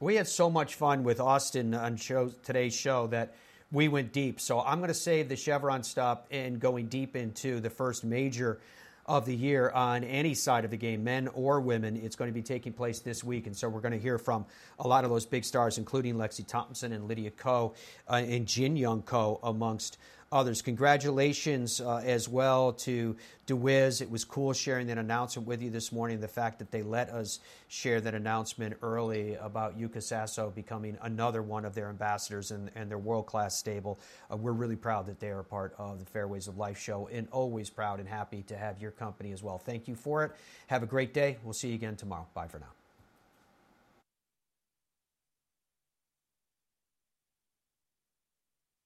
[0.00, 3.34] We had so much fun with Austin on show, today's show that
[3.72, 4.38] we went deep.
[4.38, 8.60] So I'm going to save the Chevron stop and going deep into the first major
[9.06, 11.96] of the year on any side of the game, men or women.
[11.96, 13.46] It's going to be taking place this week.
[13.46, 14.44] And so we're going to hear from
[14.78, 17.74] a lot of those big stars, including Lexi Thompson and Lydia Ko
[18.08, 19.98] uh, and Jin Young Ko, amongst
[20.32, 20.62] others.
[20.62, 23.14] Congratulations uh, as well to
[23.46, 24.00] DeWiz.
[24.00, 26.20] It was cool sharing that announcement with you this morning.
[26.20, 31.42] The fact that they let us share that announcement early about Yuka Saso becoming another
[31.42, 34.00] one of their ambassadors and, and their world class stable.
[34.30, 37.08] Uh, we're really proud that they are a part of the Fairways of Life show
[37.12, 39.58] and always proud and happy to have your company as well.
[39.58, 40.32] Thank you for it.
[40.68, 41.38] Have a great day.
[41.44, 42.26] We'll see you again tomorrow.
[42.34, 42.81] Bye for now.